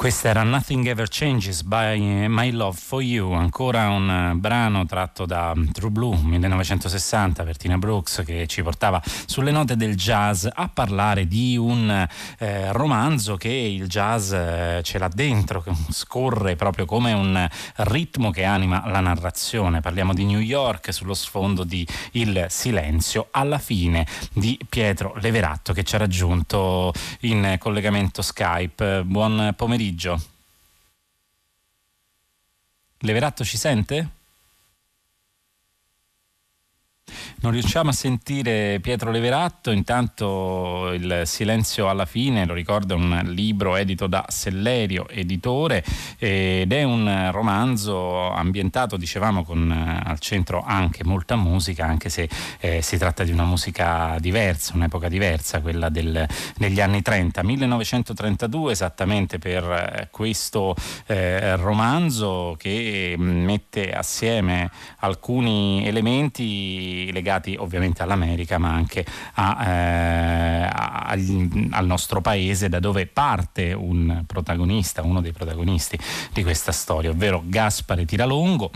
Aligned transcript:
Questa 0.00 0.30
era 0.30 0.42
Nothing 0.44 0.86
Ever 0.86 1.08
Changes 1.10 1.60
by 1.62 2.26
My 2.26 2.50
Love 2.52 2.78
for 2.80 3.02
You, 3.02 3.32
ancora 3.32 3.90
un 3.90 4.08
eh, 4.08 4.34
brano 4.34 4.86
tratto 4.86 5.26
da 5.26 5.52
True 5.72 5.90
Blue 5.90 6.16
1960 6.22 7.44
per 7.44 7.58
Tina 7.58 7.76
Brooks 7.76 8.22
che 8.24 8.46
ci 8.46 8.62
portava 8.62 8.98
sulle 9.26 9.50
note 9.50 9.76
del 9.76 9.96
jazz 9.96 10.46
a 10.50 10.70
parlare 10.72 11.26
di 11.26 11.58
un 11.58 12.08
eh, 12.38 12.72
romanzo 12.72 13.36
che 13.36 13.50
il 13.50 13.88
jazz 13.88 14.32
eh, 14.32 14.80
ce 14.82 14.96
l'ha 14.96 15.10
dentro, 15.12 15.60
che 15.60 15.70
scorre 15.90 16.56
proprio 16.56 16.86
come 16.86 17.12
un 17.12 17.46
ritmo 17.76 18.30
che 18.30 18.44
anima 18.44 18.82
la 18.86 19.00
narrazione. 19.00 19.82
Parliamo 19.82 20.14
di 20.14 20.24
New 20.24 20.40
York 20.40 20.94
sullo 20.94 21.12
sfondo 21.12 21.62
di 21.62 21.86
Il 22.12 22.46
silenzio 22.48 23.28
alla 23.32 23.58
fine 23.58 24.06
di 24.32 24.58
Pietro 24.66 25.12
Leveratto 25.20 25.74
che 25.74 25.82
ci 25.82 25.94
ha 25.96 25.98
raggiunto 25.98 26.90
in 27.20 27.56
collegamento 27.58 28.22
Skype. 28.22 29.02
Buon 29.04 29.52
pomeriggio 29.54 29.88
pomeriggio. 29.90 30.20
Leveratto 32.98 33.44
ci 33.44 33.56
sente? 33.56 34.08
Non 37.42 37.52
riusciamo 37.52 37.88
a 37.88 37.94
sentire 37.94 38.80
Pietro 38.82 39.10
Leveratto, 39.10 39.70
intanto 39.70 40.92
il 40.92 41.22
silenzio 41.24 41.88
alla 41.88 42.04
fine, 42.04 42.44
lo 42.44 42.52
ricordo, 42.52 42.92
è 42.92 42.98
un 42.98 43.18
libro 43.28 43.76
edito 43.76 44.06
da 44.06 44.26
Sellerio 44.28 45.08
Editore 45.08 45.82
ed 46.18 46.70
è 46.70 46.82
un 46.82 47.30
romanzo 47.32 48.28
ambientato, 48.30 48.98
dicevamo, 48.98 49.42
con 49.42 49.72
eh, 49.72 50.02
al 50.06 50.18
centro 50.18 50.62
anche 50.62 51.02
molta 51.02 51.36
musica, 51.36 51.86
anche 51.86 52.10
se 52.10 52.28
eh, 52.58 52.82
si 52.82 52.98
tratta 52.98 53.24
di 53.24 53.32
una 53.32 53.44
musica 53.44 54.18
diversa, 54.20 54.74
un'epoca 54.74 55.08
diversa, 55.08 55.62
quella 55.62 55.88
del, 55.88 56.26
degli 56.58 56.80
anni 56.82 57.00
30, 57.00 57.42
1932 57.42 58.72
esattamente 58.72 59.38
per 59.38 59.64
eh, 59.64 60.08
questo 60.10 60.76
eh, 61.06 61.56
romanzo 61.56 62.54
che 62.58 63.14
mette 63.16 63.92
assieme 63.92 64.70
alcuni 64.98 65.86
elementi 65.86 67.10
legati 67.10 67.28
legati 67.30 67.56
ovviamente 67.58 68.02
all'America 68.02 68.58
ma 68.58 68.72
anche 68.72 69.04
a, 69.34 69.68
eh, 69.68 70.68
al, 70.72 71.68
al 71.70 71.86
nostro 71.86 72.20
paese 72.20 72.68
da 72.68 72.80
dove 72.80 73.06
parte 73.06 73.72
un 73.72 74.24
protagonista, 74.26 75.02
uno 75.02 75.20
dei 75.20 75.32
protagonisti 75.32 75.98
di 76.32 76.42
questa 76.42 76.72
storia, 76.72 77.10
ovvero 77.10 77.42
Gaspare 77.44 78.04
Tiralongo 78.04 78.70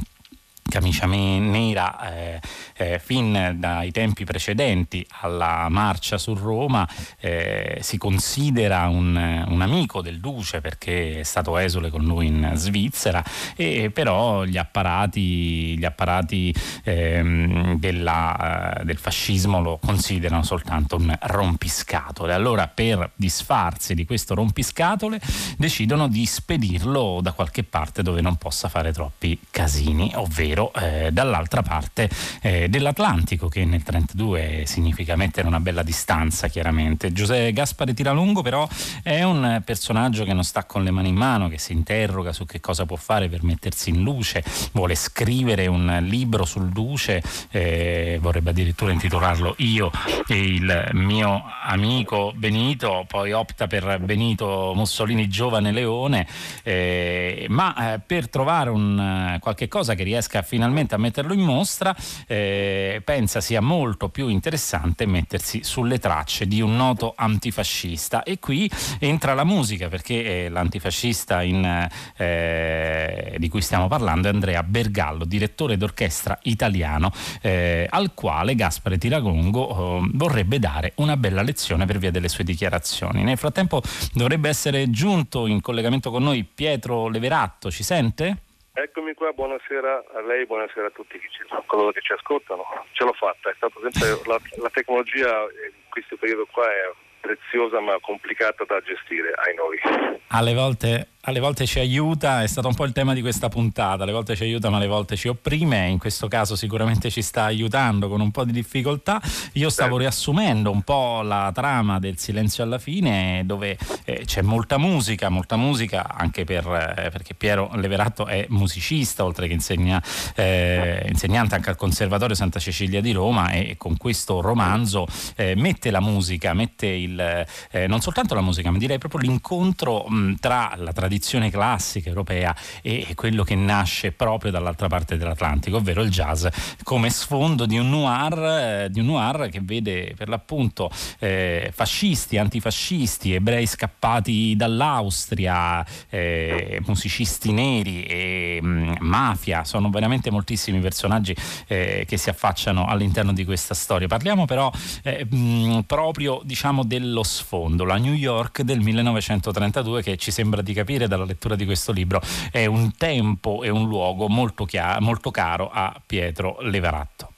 camicia 0.68 1.06
nera 1.06 2.12
eh, 2.12 2.40
eh, 2.76 2.98
fin 2.98 3.56
dai 3.58 3.90
tempi 3.92 4.24
precedenti 4.24 5.06
alla 5.20 5.68
marcia 5.68 6.18
su 6.18 6.34
Roma 6.34 6.88
eh, 7.20 7.78
si 7.80 7.98
considera 7.98 8.88
un, 8.88 9.44
un, 9.48 9.60
amico 9.60 10.00
del 10.00 10.20
duce 10.20 10.60
perché 10.60 11.20
è 11.20 11.22
stato 11.22 11.58
esule 11.58 11.90
con 11.90 12.02
lui 12.02 12.26
in 12.26 12.52
Svizzera 12.54 13.22
e 13.54 13.90
però 13.90 14.44
gli 14.44 14.56
apparati, 14.56 15.78
gli 15.78 15.84
apparati 15.84 16.52
ehm, 16.82 17.78
della, 17.78 18.80
del 18.82 18.98
fascismo 18.98 19.60
lo 19.60 19.78
considerano 19.78 20.42
soltanto 20.42 20.96
un 20.96 21.14
rompiscatole. 21.20 22.32
Allora 22.32 22.68
per 22.68 23.10
disfarsi 23.14 23.94
di 23.94 24.04
questo 24.04 24.34
rompiscatole 24.34 25.20
decidono 25.56 26.08
di 26.08 26.24
spedirlo 26.26 27.20
da 27.22 27.32
qualche 27.32 27.62
parte 27.64 28.02
dove 28.02 28.20
non 28.20 28.36
possa 28.36 28.68
fare 28.68 28.92
troppi 28.92 29.38
casini 29.50 30.12
ovvero 30.14 30.53
ovvero 30.54 30.72
eh, 30.74 31.10
dall'altra 31.10 31.62
parte 31.62 32.08
eh, 32.40 32.68
dell'Atlantico, 32.68 33.48
che 33.48 33.64
nel 33.64 33.82
32 33.82 34.62
significa 34.66 35.16
mettere 35.16 35.46
una 35.46 35.60
bella 35.60 35.82
distanza, 35.82 36.48
chiaramente. 36.48 37.12
Giuseppe 37.12 37.52
Gaspare 37.52 37.92
Tiralungo, 37.92 38.42
però, 38.42 38.66
è 39.02 39.22
un 39.22 39.62
personaggio 39.64 40.24
che 40.24 40.32
non 40.32 40.44
sta 40.44 40.64
con 40.64 40.84
le 40.84 40.90
mani 40.90 41.08
in 41.08 41.16
mano, 41.16 41.48
che 41.48 41.58
si 41.58 41.72
interroga 41.72 42.32
su 42.32 42.46
che 42.46 42.60
cosa 42.60 42.86
può 42.86 42.96
fare 42.96 43.28
per 43.28 43.42
mettersi 43.42 43.90
in 43.90 44.02
luce, 44.02 44.44
vuole 44.72 44.94
scrivere 44.94 45.66
un 45.66 45.98
libro 46.02 46.44
sul 46.44 46.68
duce, 46.68 47.22
eh, 47.50 48.18
vorrebbe 48.20 48.50
addirittura 48.50 48.92
intitolarlo 48.92 49.54
Io 49.58 49.90
e 50.26 50.38
il 50.38 50.88
mio 50.92 51.42
amico 51.64 52.32
Benito, 52.34 53.04
poi 53.08 53.32
opta 53.32 53.66
per 53.66 53.98
Benito 54.00 54.72
Mussolini 54.74 55.28
Giovane 55.28 55.72
Leone, 55.72 56.26
eh, 56.62 57.46
ma 57.48 57.94
eh, 57.94 57.98
per 57.98 58.28
trovare 58.28 58.70
un, 58.70 59.38
qualche 59.40 59.68
cosa 59.68 59.94
che 59.94 60.04
riesca 60.04 60.38
a 60.38 60.42
finalmente 60.44 60.94
a 60.94 60.98
metterlo 60.98 61.32
in 61.32 61.40
mostra, 61.40 61.94
eh, 62.26 63.02
pensa 63.04 63.40
sia 63.40 63.60
molto 63.60 64.08
più 64.08 64.28
interessante 64.28 65.06
mettersi 65.06 65.64
sulle 65.64 65.98
tracce 65.98 66.46
di 66.46 66.60
un 66.60 66.76
noto 66.76 67.14
antifascista. 67.16 68.22
E 68.22 68.38
qui 68.38 68.70
entra 69.00 69.34
la 69.34 69.44
musica, 69.44 69.88
perché 69.88 70.44
eh, 70.44 70.48
l'antifascista 70.48 71.42
in, 71.42 71.88
eh, 72.16 73.36
di 73.38 73.48
cui 73.48 73.60
stiamo 73.60 73.88
parlando 73.88 74.28
è 74.28 74.30
Andrea 74.30 74.62
Bergallo, 74.62 75.24
direttore 75.24 75.76
d'orchestra 75.76 76.38
italiano, 76.42 77.10
eh, 77.40 77.86
al 77.90 78.14
quale 78.14 78.54
Gaspare 78.54 78.98
Tiragongo 78.98 80.02
eh, 80.02 80.10
vorrebbe 80.12 80.58
dare 80.58 80.92
una 80.96 81.16
bella 81.16 81.42
lezione 81.42 81.86
per 81.86 81.98
via 81.98 82.10
delle 82.10 82.28
sue 82.28 82.44
dichiarazioni. 82.44 83.22
Nel 83.22 83.38
frattempo 83.38 83.82
dovrebbe 84.12 84.48
essere 84.48 84.90
giunto 84.90 85.46
in 85.46 85.60
collegamento 85.60 86.10
con 86.10 86.22
noi 86.22 86.44
Pietro 86.44 87.08
Leveratto, 87.08 87.70
ci 87.70 87.82
sente? 87.82 88.43
Eccomi 88.76 89.14
qua, 89.14 89.30
buonasera 89.30 90.02
a 90.14 90.20
lei, 90.26 90.46
buonasera 90.46 90.88
a 90.88 90.90
tutti 90.90 91.16
ci, 91.20 91.46
coloro 91.66 91.92
che 91.92 92.00
ci 92.00 92.12
ascoltano. 92.12 92.64
Ce 92.90 93.04
l'ho 93.04 93.12
fatta, 93.12 93.48
è 93.48 93.54
stato 93.54 93.78
sempre 93.80 94.18
la, 94.26 94.36
la 94.60 94.70
tecnologia 94.70 95.42
in 95.42 95.86
questo 95.88 96.16
periodo 96.16 96.44
qua 96.50 96.66
è 96.66 96.90
preziosa 97.20 97.78
ma 97.78 97.96
complicata 98.00 98.64
da 98.64 98.80
gestire 98.80 99.30
ai 99.30 99.54
noi. 99.54 99.78
Alle 100.26 100.54
volte 100.54 101.13
alle 101.24 101.40
volte 101.40 101.66
ci 101.66 101.78
aiuta, 101.78 102.42
è 102.42 102.46
stato 102.46 102.68
un 102.68 102.74
po' 102.74 102.84
il 102.84 102.92
tema 102.92 103.14
di 103.14 103.20
questa 103.22 103.48
puntata, 103.48 104.02
alle 104.02 104.12
volte 104.12 104.36
ci 104.36 104.42
aiuta 104.42 104.68
ma 104.68 104.76
alle 104.76 104.86
volte 104.86 105.16
ci 105.16 105.28
opprime, 105.28 105.88
in 105.88 105.98
questo 105.98 106.28
caso 106.28 106.54
sicuramente 106.54 107.10
ci 107.10 107.22
sta 107.22 107.44
aiutando 107.44 108.08
con 108.08 108.20
un 108.20 108.30
po' 108.30 108.44
di 108.44 108.52
difficoltà. 108.52 109.20
Io 109.52 109.70
stavo 109.70 109.96
riassumendo 109.96 110.70
un 110.70 110.82
po' 110.82 111.22
la 111.22 111.50
trama 111.54 111.98
del 111.98 112.18
silenzio 112.18 112.62
alla 112.62 112.78
fine 112.78 113.42
dove 113.46 113.78
eh, 114.04 114.22
c'è 114.26 114.42
molta 114.42 114.76
musica, 114.76 115.30
molta 115.30 115.56
musica 115.56 116.14
anche 116.14 116.44
per, 116.44 116.66
eh, 116.66 117.10
perché 117.10 117.34
Piero 117.34 117.70
Leveratto 117.74 118.26
è 118.26 118.46
musicista 118.50 119.24
oltre 119.24 119.46
che 119.46 119.54
insegna, 119.54 120.02
eh, 120.34 121.06
insegnante 121.08 121.54
anche 121.54 121.70
al 121.70 121.76
Conservatorio 121.76 122.34
Santa 122.34 122.58
Cecilia 122.58 123.00
di 123.00 123.12
Roma 123.12 123.50
e 123.50 123.76
con 123.78 123.96
questo 123.96 124.40
romanzo 124.42 125.06
eh, 125.36 125.54
mette 125.56 125.90
la 125.90 126.00
musica, 126.00 126.52
mette 126.52 126.86
il, 126.86 127.46
eh, 127.70 127.86
non 127.86 128.00
soltanto 128.00 128.34
la 128.34 128.42
musica 128.42 128.70
ma 128.70 128.76
direi 128.76 128.98
proprio 128.98 129.20
l'incontro 129.20 130.04
mh, 130.06 130.34
tra 130.38 130.74
la 130.76 130.92
tradizione 130.92 131.12
tradizione 131.14 131.50
classica 131.50 132.08
europea 132.08 132.54
e 132.82 133.12
quello 133.14 133.44
che 133.44 133.54
nasce 133.54 134.10
proprio 134.10 134.50
dall'altra 134.50 134.88
parte 134.88 135.16
dell'Atlantico, 135.16 135.76
ovvero 135.76 136.02
il 136.02 136.10
jazz 136.10 136.46
come 136.82 137.08
sfondo 137.10 137.66
di 137.66 137.78
un 137.78 137.88
noir, 137.88 138.38
eh, 138.84 138.90
di 138.90 138.98
un 138.98 139.06
noir 139.06 139.48
che 139.48 139.60
vede 139.62 140.14
per 140.16 140.28
l'appunto 140.28 140.90
eh, 141.20 141.70
fascisti, 141.72 142.36
antifascisti, 142.36 143.34
ebrei 143.34 143.66
scappati 143.66 144.56
dall'Austria, 144.56 145.84
eh, 146.08 146.80
musicisti 146.86 147.52
neri 147.52 148.02
e 148.04 148.58
mh, 148.60 148.66
mm, 148.66 148.92
mafia, 149.00 149.64
sono 149.64 149.90
veramente 149.90 150.30
moltissimi 150.30 150.80
personaggi 150.80 151.34
eh, 151.68 152.04
che 152.08 152.16
si 152.16 152.28
affacciano 152.28 152.86
all'interno 152.86 153.32
di 153.32 153.44
questa 153.44 153.74
storia. 153.74 154.08
Parliamo 154.08 154.46
però 154.46 154.70
mh, 154.70 155.08
eh, 155.08 155.26
mm, 155.32 155.78
proprio 155.80 156.40
diciamo 156.44 156.82
dello 156.84 157.22
sfondo, 157.22 157.84
la 157.84 157.96
New 157.96 158.14
York 158.14 158.62
del 158.62 158.80
1932 158.80 160.02
che 160.02 160.16
ci 160.16 160.32
sembra 160.32 160.60
di 160.60 160.72
capire 160.72 161.03
capire 161.04 161.08
dalla 161.08 161.24
lettura 161.24 161.54
di 161.54 161.64
questo 161.64 161.92
libro 161.92 162.20
è 162.50 162.66
un 162.66 162.96
tempo 162.96 163.62
e 163.62 163.68
un 163.68 163.86
luogo 163.86 164.28
molto, 164.28 164.64
chiaro, 164.64 165.00
molto 165.00 165.30
caro 165.30 165.70
a 165.72 165.94
Pietro 166.04 166.56
Levaratto. 166.60 167.32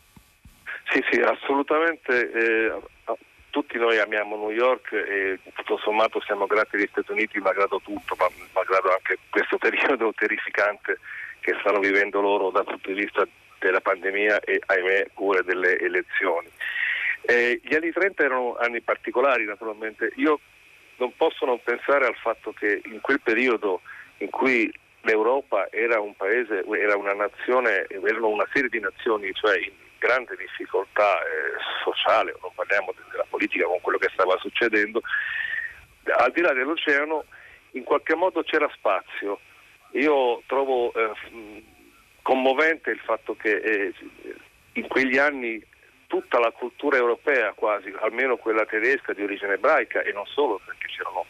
Sì, 0.91 1.03
sì, 1.11 1.21
assolutamente. 1.21 2.31
Eh, 2.31 2.81
tutti 3.51 3.79
noi 3.79 3.99
amiamo 3.99 4.37
New 4.37 4.51
York 4.51 4.93
e 4.93 5.39
tutto 5.55 5.79
sommato 5.79 6.21
siamo 6.21 6.47
grati 6.47 6.77
agli 6.77 6.89
Stati 6.91 7.13
Uniti 7.13 7.39
malgrado 7.39 7.81
tutto, 7.83 8.15
ma 8.19 8.27
malgrado 8.53 8.93
anche 8.93 9.19
questo 9.31 9.57
periodo 9.59 10.13
terrificante 10.15 10.99
che 11.41 11.57
stanno 11.61 11.81
vivendo 11.81 12.21
loro 12.21 12.51
dal 12.51 12.65
punto 12.65 12.93
di 12.93 13.01
vista 13.01 13.27
della 13.59 13.81
pandemia 13.81 14.41
e 14.41 14.61
ahimè 14.65 15.09
pure 15.15 15.43
delle 15.43 15.79
elezioni. 15.79 16.49
Eh, 17.23 17.59
gli 17.63 17.75
anni 17.75 17.91
30 17.91 18.23
erano 18.23 18.57
anni 18.57 18.81
particolari 18.83 19.45
naturalmente. 19.45 20.13
Io 20.17 20.39
non 20.97 21.13
posso 21.17 21.45
non 21.45 21.61
pensare 21.63 22.07
al 22.07 22.17
fatto 22.17 22.53
che 22.53 22.81
in 22.85 23.01
quel 23.01 23.21
periodo 23.21 23.81
in 24.19 24.31
cui 24.31 24.73
l'Europa 25.03 25.69
era 25.71 26.01
un 26.01 26.15
paese, 26.17 26.65
era 26.69 26.97
una 26.97 27.13
nazione, 27.13 27.87
erano 27.89 28.29
una 28.29 28.49
serie 28.53 28.69
di 28.69 28.81
nazioni, 28.81 29.33
cioè 29.35 29.59
in 29.59 29.73
grande 29.99 30.37
difficoltà 30.37 31.21
eh, 31.21 31.25
sociale, 31.85 32.35
non 32.43 32.51
parliamo 32.55 32.93
della 33.11 33.27
politica 33.29 33.67
con 33.67 33.81
quello 33.81 33.99
che 33.99 34.11
stava 34.13 34.37
succedendo, 34.39 35.01
al 36.19 36.33
di 36.33 36.41
là 36.41 36.53
dell'oceano 36.53 37.25
in 37.73 37.85
qualche 37.85 38.15
modo 38.15 38.43
c'era 38.43 38.69
spazio. 38.75 39.41
Io 39.93 40.43
trovo 40.47 40.93
eh, 40.93 41.13
commovente 42.23 42.91
il 42.91 42.99
fatto 42.99 43.37
che 43.37 43.57
eh, 43.57 43.95
in 44.73 44.89
quegli 44.89 45.19
anni 45.19 45.63
tutta 46.07 46.39
la 46.39 46.51
cultura 46.51 46.97
europea 46.97 47.53
quasi, 47.53 47.93
almeno 48.01 48.37
quella 48.37 48.65
tedesca 48.65 49.13
di 49.13 49.23
origine 49.23 49.55
ebraica 49.55 50.03
e 50.03 50.13
non 50.13 50.27
solo 50.27 50.61
perché 50.65 50.87
c'erano 50.89 51.27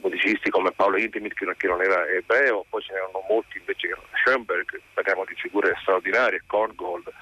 musicisti 0.00 0.50
come 0.50 0.72
Paolo 0.72 0.98
Intimit 0.98 1.34
che 1.34 1.66
non 1.66 1.82
era 1.82 2.06
ebreo, 2.08 2.64
poi 2.68 2.82
ce 2.82 2.92
n'erano 2.92 3.24
molti 3.28 3.58
invece 3.58 3.86
che 3.86 3.92
erano 3.92 4.08
Schoenberg, 4.14 4.80
parliamo 4.94 5.24
di 5.24 5.34
figure 5.34 5.76
straordinarie, 5.80 6.42
Korngold, 6.46 7.12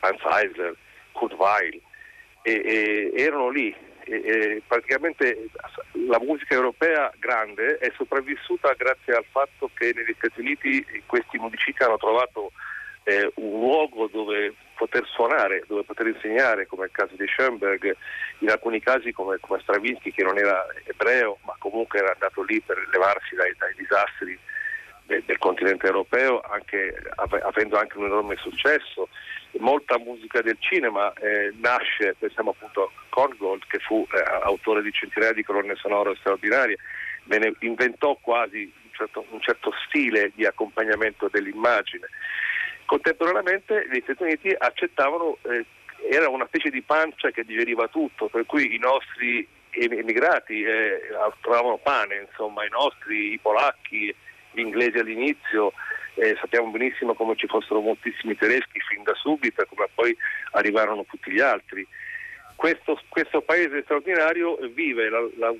Hans 0.00 0.20
Eisler, 0.24 0.74
Kurt 1.12 1.34
Weil, 1.34 1.80
e, 2.42 3.10
e 3.14 3.22
erano 3.22 3.50
lì. 3.50 3.74
E, 4.04 4.14
e 4.24 4.62
praticamente 4.66 5.48
la 6.08 6.18
musica 6.20 6.54
europea 6.54 7.12
grande 7.18 7.78
è 7.78 7.92
sopravvissuta 7.96 8.72
grazie 8.76 9.14
al 9.14 9.26
fatto 9.30 9.70
che 9.74 9.92
negli 9.94 10.14
Stati 10.16 10.40
Uniti 10.40 10.84
questi 11.06 11.38
musicisti 11.38 11.82
hanno 11.82 11.98
trovato 11.98 12.52
eh, 13.04 13.30
un 13.36 13.60
luogo 13.60 14.08
dove 14.08 14.54
poter 14.76 15.06
suonare, 15.06 15.64
dove 15.66 15.84
poter 15.84 16.06
insegnare, 16.06 16.66
come 16.66 16.86
il 16.86 16.90
caso 16.90 17.14
di 17.16 17.26
Schoenberg, 17.26 17.94
in 18.38 18.50
alcuni 18.50 18.80
casi 18.80 19.12
come, 19.12 19.36
come 19.38 19.60
Stravinsky 19.60 20.10
che 20.10 20.22
non 20.22 20.38
era 20.38 20.66
ebreo 20.84 21.38
ma 21.44 21.54
comunque 21.58 21.98
era 21.98 22.12
andato 22.12 22.42
lì 22.42 22.60
per 22.60 22.78
levarsi 22.90 23.34
dai, 23.34 23.54
dai 23.58 23.74
disastri 23.76 24.38
del, 25.04 25.22
del 25.26 25.38
continente 25.38 25.86
europeo, 25.86 26.40
anche, 26.40 26.94
avendo 27.16 27.76
anche 27.76 27.98
un 27.98 28.06
enorme 28.06 28.36
successo. 28.36 29.08
Molta 29.58 29.98
musica 29.98 30.40
del 30.40 30.56
cinema 30.60 31.12
eh, 31.14 31.52
nasce, 31.58 32.14
pensiamo 32.16 32.50
appunto 32.50 32.84
a 32.84 32.90
Korngold 33.08 33.64
che 33.66 33.80
fu 33.80 34.06
eh, 34.12 34.22
autore 34.44 34.80
di 34.80 34.92
centinaia 34.92 35.32
di 35.32 35.42
colonne 35.42 35.74
sonore 35.74 36.14
straordinarie, 36.20 36.76
ne 37.24 37.52
inventò 37.60 38.16
quasi 38.20 38.72
un 38.82 38.90
certo, 38.92 39.26
un 39.30 39.40
certo 39.40 39.72
stile 39.86 40.30
di 40.34 40.46
accompagnamento 40.46 41.28
dell'immagine. 41.28 42.06
Contemporaneamente 42.90 43.86
gli 43.88 44.00
Stati 44.02 44.24
Uniti 44.24 44.52
accettavano, 44.58 45.38
eh, 45.42 45.64
era 46.10 46.28
una 46.28 46.46
specie 46.48 46.70
di 46.70 46.82
pancia 46.82 47.30
che 47.30 47.44
digeriva 47.44 47.86
tutto, 47.86 48.26
per 48.26 48.46
cui 48.46 48.74
i 48.74 48.78
nostri 48.78 49.46
emigrati 49.70 50.64
eh, 50.64 51.00
trovavano 51.40 51.76
pane, 51.76 52.26
insomma, 52.28 52.64
i 52.64 52.68
nostri, 52.68 53.34
i 53.34 53.38
polacchi, 53.38 54.12
gli 54.50 54.58
inglesi 54.58 54.98
all'inizio, 54.98 55.72
eh, 56.16 56.36
sappiamo 56.40 56.68
benissimo 56.70 57.14
come 57.14 57.36
ci 57.36 57.46
fossero 57.46 57.78
moltissimi 57.78 58.34
tedeschi 58.34 58.80
fin 58.80 59.04
da 59.04 59.14
subito 59.14 59.62
e 59.62 59.66
come 59.66 59.86
poi 59.94 60.16
arrivarono 60.50 61.04
tutti 61.04 61.30
gli 61.30 61.40
altri. 61.40 61.86
Questo, 62.56 63.00
questo 63.08 63.40
paese 63.40 63.82
straordinario 63.84 64.58
vive 64.74 65.08
la, 65.08 65.20
la, 65.36 65.54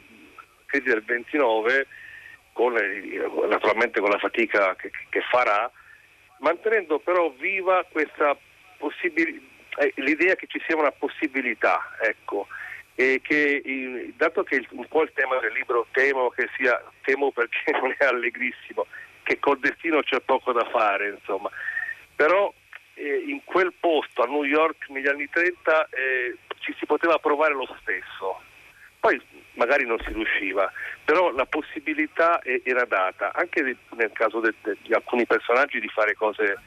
crisi 0.67 0.89
del 0.89 1.05
29 1.05 1.87
con, 2.53 2.75
naturalmente 3.49 4.01
con 4.01 4.11
la 4.11 4.19
fatica 4.19 4.75
che, 4.75 4.91
che 5.09 5.21
farà, 5.31 5.71
mantenendo 6.41 6.99
però 6.99 7.31
viva 7.31 7.85
possibilità, 8.77 9.49
eh, 9.79 9.93
l'idea 9.97 10.35
che 10.35 10.47
ci 10.47 10.61
sia 10.67 10.77
una 10.77 10.91
possibilità, 10.93 11.97
ecco, 12.01 12.47
e 12.95 13.21
che 13.23 14.13
dato 14.17 14.43
che 14.43 14.67
un 14.71 14.87
po' 14.87 15.03
il 15.03 15.13
tema 15.15 15.39
del 15.39 15.53
libro 15.53 15.87
temo 15.93 16.29
che 16.31 16.49
sia, 16.57 16.83
temo 17.03 17.31
perché 17.31 17.71
non 17.81 17.95
è 17.97 18.05
allegrissimo, 18.05 18.87
che 19.23 19.39
col 19.39 19.59
destino 19.59 20.03
c'è 20.03 20.21
poco 20.21 20.53
da 20.53 20.65
fare, 20.71 21.11
insomma, 21.11 21.51
però 22.15 22.53
eh, 22.95 23.25
in 23.27 23.43
quel 23.45 23.73
posto 23.79 24.23
a 24.23 24.27
New 24.27 24.45
York 24.45 24.89
negli 24.89 25.09
anni 25.09 25.29
30 25.29 25.89
eh, 25.91 26.37
ci 26.59 26.75
si 26.79 26.87
poteva 26.87 27.19
provare 27.19 27.55
lo 27.55 27.69
stesso. 27.81 28.49
Poi 29.01 29.21
magari 29.55 29.87
non 29.87 29.99
si 30.05 30.13
riusciva, 30.13 30.71
però 31.05 31.31
la 31.33 31.47
possibilità 31.47 32.41
era 32.43 32.85
data, 32.85 33.33
anche 33.35 33.77
nel 33.97 34.13
caso 34.13 34.41
di 34.41 34.95
alcuni 34.95 35.27
personaggi, 35.27 35.81
di 35.81 35.89
fare 35.89 36.15
cose 36.15 36.59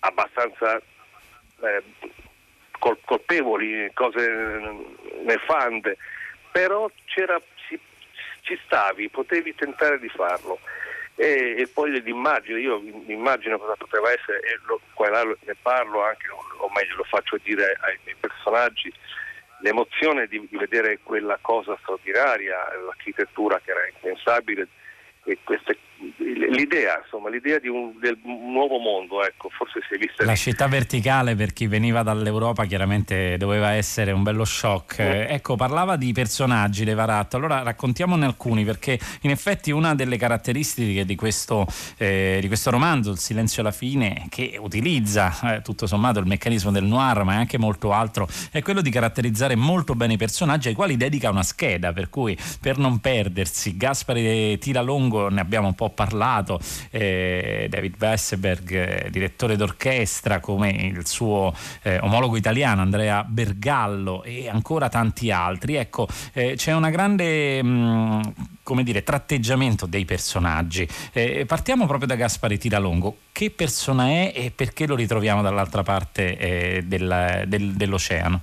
abbastanza 0.00 0.76
eh, 0.76 1.82
col, 2.78 2.98
colpevoli, 3.04 3.90
cose 3.92 4.28
nefande, 5.24 5.96
però 6.50 6.90
ci, 7.04 7.78
ci 8.42 8.58
stavi, 8.64 9.08
potevi 9.08 9.54
tentare 9.54 9.98
di 9.98 10.08
farlo. 10.08 10.58
E, 11.14 11.56
e, 11.58 11.68
poi 11.68 12.00
l'immagine, 12.00 12.60
io 12.60 12.80
immagino 13.06 13.58
cosa 13.58 13.74
poteva 13.76 14.10
essere, 14.10 14.38
e 14.40 14.58
lo, 14.64 14.80
qua 14.94 15.08
e 15.08 15.10
là 15.10 15.22
ne 15.24 15.56
parlo 15.60 16.02
anche, 16.02 16.28
o 16.30 16.70
meglio 16.74 16.96
lo 16.96 17.04
faccio 17.04 17.36
dire 17.42 17.76
ai 17.82 17.98
miei 18.04 18.16
personaggi, 18.18 18.90
l'emozione 19.60 20.26
di, 20.26 20.46
vedere 20.50 20.98
quella 21.02 21.38
cosa 21.40 21.76
straordinaria, 21.80 22.56
l'architettura 22.84 23.60
che 23.64 23.70
era 23.70 23.86
impensabile, 23.86 24.68
queste 25.44 25.76
l'idea, 26.50 27.00
insomma, 27.02 27.28
l'idea 27.28 27.58
di 27.58 27.68
un, 27.68 27.92
del 28.00 28.18
nuovo 28.22 28.78
mondo, 28.78 29.24
ecco, 29.24 29.48
forse 29.50 29.80
si 29.88 29.94
è 29.94 29.98
vista. 29.98 30.24
La 30.24 30.34
città 30.34 30.66
verticale 30.66 31.34
per 31.34 31.52
chi 31.52 31.66
veniva 31.66 32.02
dall'Europa 32.02 32.64
chiaramente 32.64 33.36
doveva 33.36 33.72
essere 33.72 34.12
un 34.12 34.22
bello 34.22 34.44
shock. 34.44 35.02
Mm. 35.02 35.24
Ecco, 35.28 35.56
parlava 35.56 35.96
di 35.96 36.12
personaggi 36.12 36.84
Levaratto, 36.84 37.36
allora 37.36 37.62
raccontiamone 37.62 38.24
alcuni 38.24 38.64
perché 38.64 38.98
in 39.22 39.30
effetti 39.30 39.70
una 39.70 39.94
delle 39.94 40.16
caratteristiche 40.16 41.04
di 41.04 41.14
questo, 41.14 41.66
eh, 41.96 42.38
di 42.40 42.46
questo 42.46 42.70
romanzo, 42.70 43.10
Il 43.10 43.18
silenzio 43.18 43.62
alla 43.62 43.72
fine, 43.72 44.26
che 44.28 44.56
utilizza 44.58 45.56
eh, 45.56 45.62
tutto 45.62 45.86
sommato 45.86 46.18
il 46.18 46.26
meccanismo 46.26 46.70
del 46.70 46.84
noir 46.84 47.24
ma 47.24 47.34
è 47.34 47.36
anche 47.36 47.58
molto 47.58 47.92
altro, 47.92 48.28
è 48.50 48.62
quello 48.62 48.80
di 48.80 48.90
caratterizzare 48.90 49.54
molto 49.56 49.94
bene 49.94 50.14
i 50.14 50.16
personaggi 50.16 50.68
ai 50.68 50.74
quali 50.74 50.96
dedica 50.96 51.30
una 51.30 51.42
scheda, 51.42 51.92
per 51.92 52.08
cui 52.08 52.36
per 52.60 52.78
non 52.78 52.98
perdersi, 52.98 53.76
Gaspari 53.76 54.58
Tiralongo 54.58 55.28
ne 55.28 55.40
abbiamo 55.40 55.68
un 55.68 55.74
po' 55.74 55.89
parlato, 55.90 56.58
eh, 56.90 57.66
David 57.68 57.96
Weisberg, 57.98 58.72
eh, 58.72 59.10
direttore 59.10 59.56
d'orchestra, 59.56 60.40
come 60.40 60.70
il 60.70 61.06
suo 61.06 61.54
eh, 61.82 61.98
omologo 61.98 62.36
italiano 62.36 62.82
Andrea 62.82 63.24
Bergallo 63.24 64.22
e 64.22 64.48
ancora 64.48 64.88
tanti 64.88 65.30
altri. 65.30 65.74
Ecco, 65.74 66.08
eh, 66.32 66.54
c'è 66.56 66.72
una 66.72 66.90
grande... 66.90 67.62
Mh, 67.62 67.68
mm, 67.68 68.20
come 68.70 68.84
dire, 68.84 69.02
tratteggiamento 69.02 69.86
dei 69.86 70.04
personaggi. 70.04 70.86
Eh, 71.12 71.44
partiamo 71.44 71.86
proprio 71.86 72.06
da 72.06 72.14
Gaspare 72.14 72.56
Tiralongo. 72.56 73.16
Che 73.32 73.50
persona 73.50 74.06
è 74.06 74.32
e 74.32 74.52
perché 74.54 74.86
lo 74.86 74.94
ritroviamo 74.94 75.42
dall'altra 75.42 75.82
parte 75.82 76.36
eh, 76.36 76.82
del, 76.84 77.44
del, 77.48 77.72
dell'oceano? 77.72 78.40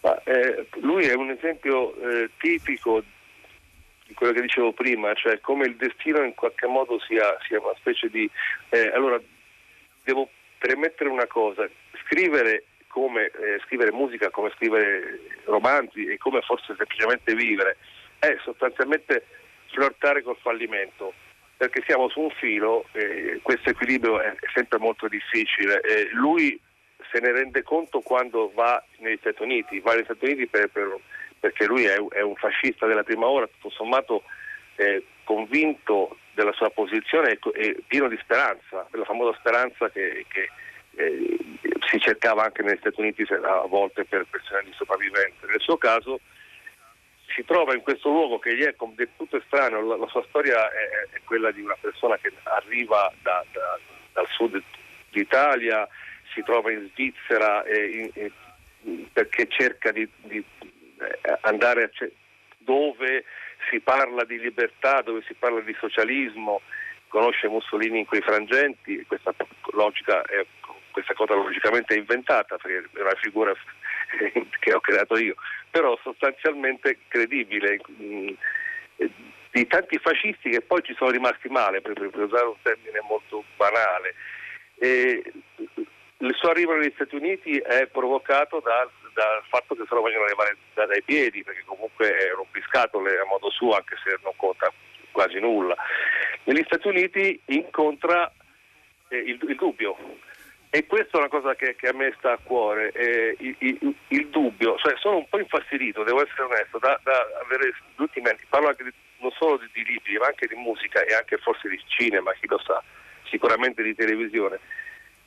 Ma, 0.00 0.20
eh, 0.24 0.66
lui 0.80 1.04
è 1.04 1.14
un 1.14 1.30
esempio 1.30 1.94
eh, 1.94 2.30
tipico 2.38 3.04
quello 4.14 4.32
che 4.32 4.40
dicevo 4.40 4.72
prima, 4.72 5.12
cioè 5.14 5.40
come 5.40 5.66
il 5.66 5.76
destino 5.76 6.22
in 6.22 6.34
qualche 6.34 6.66
modo 6.66 6.98
sia, 7.00 7.36
sia 7.46 7.60
una 7.60 7.74
specie 7.76 8.08
di... 8.08 8.28
Eh, 8.70 8.90
allora, 8.94 9.20
devo 10.04 10.28
premettere 10.58 11.10
una 11.10 11.26
cosa, 11.26 11.68
scrivere 12.06 12.64
come 12.88 13.24
eh, 13.26 13.60
scrivere 13.64 13.90
musica, 13.92 14.30
come 14.30 14.52
scrivere 14.54 15.20
romanzi 15.44 16.06
e 16.06 16.16
come 16.16 16.40
forse 16.42 16.74
semplicemente 16.76 17.34
vivere, 17.34 17.76
è 18.20 18.36
sostanzialmente 18.42 19.26
flirtare 19.72 20.22
col 20.22 20.36
fallimento, 20.40 21.12
perché 21.56 21.82
siamo 21.84 22.08
su 22.08 22.20
un 22.20 22.30
filo 22.30 22.86
e 22.92 23.40
questo 23.42 23.70
equilibrio 23.70 24.20
è, 24.20 24.34
sempre 24.54 24.78
molto 24.78 25.08
difficile. 25.08 25.80
E 25.80 26.08
lui 26.12 26.58
se 27.10 27.20
ne 27.20 27.32
rende 27.32 27.62
conto 27.62 28.00
quando 28.00 28.52
va 28.54 28.82
negli 28.98 29.18
Stati 29.18 29.42
Uniti, 29.42 29.80
va 29.80 29.94
negli 29.94 30.04
Stati 30.04 30.24
Uniti 30.24 30.46
per, 30.46 30.68
per 30.68 30.96
perché 31.44 31.66
lui 31.66 31.84
è, 31.84 32.02
è 32.08 32.22
un 32.22 32.36
fascista 32.36 32.86
della 32.86 33.02
prima 33.02 33.26
ora, 33.26 33.46
tutto 33.46 33.68
sommato 33.68 34.22
eh, 34.76 35.04
convinto 35.24 36.16
della 36.32 36.52
sua 36.52 36.70
posizione 36.70 37.32
e, 37.32 37.38
e, 37.52 37.82
pieno 37.86 38.08
di 38.08 38.16
speranza, 38.22 38.86
quella 38.88 39.04
famosa 39.04 39.36
speranza 39.40 39.90
che, 39.90 40.24
che 40.26 40.48
eh, 40.96 41.36
si 41.86 42.00
cercava 42.00 42.44
anche 42.44 42.62
negli 42.62 42.78
Stati 42.78 42.98
Uniti 42.98 43.26
a 43.30 43.66
volte 43.66 44.06
per 44.06 44.24
persone 44.30 44.62
di 44.64 44.72
sopravvivenza. 44.72 45.46
Nel 45.46 45.60
suo 45.60 45.76
caso 45.76 46.18
si 47.26 47.44
trova 47.44 47.74
in 47.74 47.82
questo 47.82 48.08
luogo 48.08 48.38
che 48.38 48.56
gli 48.56 48.62
è 48.62 48.74
del 48.94 49.08
tutto 49.14 49.36
estraneo, 49.36 49.86
la, 49.86 49.96
la 49.98 50.08
sua 50.08 50.24
storia 50.26 50.70
è, 50.70 51.14
è, 51.14 51.20
quella 51.24 51.50
di 51.50 51.60
una 51.60 51.76
persona 51.78 52.16
che 52.16 52.32
arriva 52.44 53.12
da, 53.20 53.44
da, 53.52 53.78
dal 54.14 54.28
sud 54.28 54.62
d'Italia, 55.10 55.86
si 56.32 56.42
trova 56.42 56.72
in 56.72 56.88
Svizzera 56.94 57.62
in, 57.68 58.10
in, 58.14 58.32
perché 59.12 59.46
cerca 59.48 59.92
di, 59.92 60.08
di 60.22 60.42
eh, 60.58 60.73
andare 61.42 61.84
a 61.84 61.90
dove 62.58 63.24
si 63.70 63.80
parla 63.80 64.24
di 64.24 64.38
libertà, 64.38 65.02
dove 65.02 65.22
si 65.26 65.34
parla 65.34 65.60
di 65.60 65.74
socialismo, 65.78 66.60
conosce 67.08 67.48
Mussolini 67.48 68.00
in 68.00 68.06
quei 68.06 68.20
frangenti, 68.20 69.04
questa, 69.06 69.32
logica 69.72 70.22
è, 70.22 70.44
questa 70.90 71.14
cosa 71.14 71.34
logicamente 71.34 71.94
è 71.94 71.98
inventata 71.98 72.56
perché 72.56 72.88
è 72.92 73.00
una 73.00 73.14
figura 73.20 73.52
che 74.60 74.72
ho 74.72 74.80
creato 74.80 75.16
io, 75.16 75.34
però 75.70 75.98
sostanzialmente 76.02 76.98
credibile 77.08 77.80
mm, 77.90 78.28
di 79.50 79.66
tanti 79.68 79.98
fascisti 79.98 80.50
che 80.50 80.60
poi 80.62 80.82
ci 80.82 80.94
sono 80.94 81.10
rimasti 81.10 81.48
male, 81.48 81.80
per, 81.80 81.92
per 81.94 82.20
usare 82.20 82.46
un 82.46 82.56
termine 82.62 83.00
molto 83.08 83.44
banale. 83.56 84.14
E 84.76 85.22
il 86.18 86.34
suo 86.34 86.50
arrivo 86.50 86.74
negli 86.74 86.92
Stati 86.94 87.14
Uniti 87.14 87.58
è 87.58 87.86
provocato 87.86 88.60
dal 88.60 88.90
dal 89.14 89.42
fatto 89.48 89.74
che 89.74 89.84
se 89.88 89.94
lo 89.94 90.02
vogliono 90.02 90.26
levare 90.26 90.56
dai 90.74 91.02
piedi, 91.02 91.42
perché 91.42 91.62
comunque 91.64 92.14
è 92.14 92.30
rompiscatole 92.34 93.18
a 93.18 93.24
modo 93.24 93.50
suo, 93.50 93.74
anche 93.74 93.96
se 94.04 94.18
non 94.22 94.32
conta 94.36 94.70
quasi 95.10 95.38
nulla. 95.38 95.74
Negli 96.44 96.62
Stati 96.66 96.88
Uniti 96.88 97.40
incontra 97.46 98.30
eh, 99.08 99.16
il, 99.16 99.38
il, 99.48 99.56
dubbio. 99.56 99.96
E 100.68 100.86
questa 100.86 101.16
è 101.16 101.20
una 101.20 101.28
cosa 101.28 101.54
che, 101.54 101.76
che 101.76 101.88
a 101.88 101.94
me 101.94 102.12
sta 102.18 102.32
a 102.32 102.38
cuore, 102.42 102.90
eh, 102.90 103.36
il, 103.38 103.54
il, 103.60 103.94
il, 104.08 104.26
dubbio, 104.26 104.76
cioè 104.78 104.94
sono 104.98 105.18
un 105.18 105.28
po' 105.28 105.38
infastidito, 105.38 106.02
devo 106.02 106.24
essere 106.24 106.42
onesto, 106.42 106.78
da, 106.78 106.98
da 107.04 107.12
avere 107.44 107.72
gli 107.94 108.02
ultimi 108.02 108.28
anni, 108.28 108.40
parlo 108.48 108.68
anche 108.68 108.82
di 108.82 108.92
non 109.18 109.30
solo 109.38 109.56
di, 109.56 109.70
di, 109.72 109.84
libri, 109.84 110.18
ma 110.18 110.26
anche 110.26 110.48
di 110.48 110.56
musica 110.56 111.02
e 111.04 111.14
anche 111.14 111.38
forse 111.38 111.68
di 111.68 111.80
cinema, 111.86 112.32
chi 112.32 112.48
lo 112.48 112.58
sa, 112.58 112.82
sicuramente 113.30 113.84
di 113.84 113.94
televisione, 113.94 114.58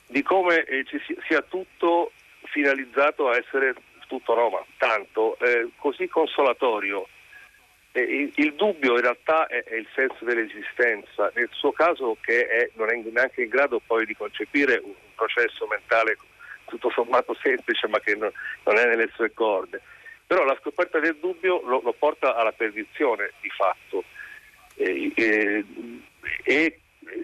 di 0.08 0.22
come 0.22 0.66
eh, 0.66 0.84
ci 0.84 1.02
sia 1.26 1.42
tutto 1.42 2.12
finalizzato 2.52 3.30
a 3.30 3.38
essere 3.38 3.76
tutto 4.08 4.34
Roma, 4.34 4.64
tanto 4.78 5.38
eh, 5.40 5.70
così 5.78 6.08
consolatorio. 6.08 7.08
Il, 7.92 8.32
il, 8.36 8.54
dubbio 8.54 8.94
in 8.94 9.02
realtà 9.02 9.48
è, 9.48 9.64
è, 9.64 9.76
il 9.76 9.88
senso 9.96 10.24
dell'esistenza, 10.24 11.32
nel 11.34 11.50
suo 11.52 11.72
caso 11.72 12.16
che 12.22 12.48
è, 12.48 12.70
non 12.76 12.90
è 12.90 12.96
neanche 12.96 13.42
in 13.42 13.50
grado 13.50 13.82
poi 13.86 14.06
di 14.06 14.16
concepire 14.16 14.80
un, 14.84 14.90
un 14.90 15.16
processo 15.16 15.66
mentale 15.66 16.18
tutto 16.66 16.92
sommato 16.92 17.36
semplice 17.42 17.88
ma 17.88 18.00
che 18.00 18.16
non, 18.16 18.32
non 18.66 18.78
è 18.78 18.86
nelle 18.86 19.10
sue 19.16 19.34
corde. 19.34 19.82
Però 20.28 20.44
la 20.44 20.58
scoperta 20.60 21.00
del 21.00 21.18
dubbio 21.20 21.62
lo, 21.66 21.82
lo 21.82 21.94
porta 21.94 22.36
alla 22.36 22.52
perdizione 22.52 23.32
di 23.42 23.50
fatto 23.50 24.04
e, 24.76 25.12
e, 25.16 25.66
e, 26.44 26.80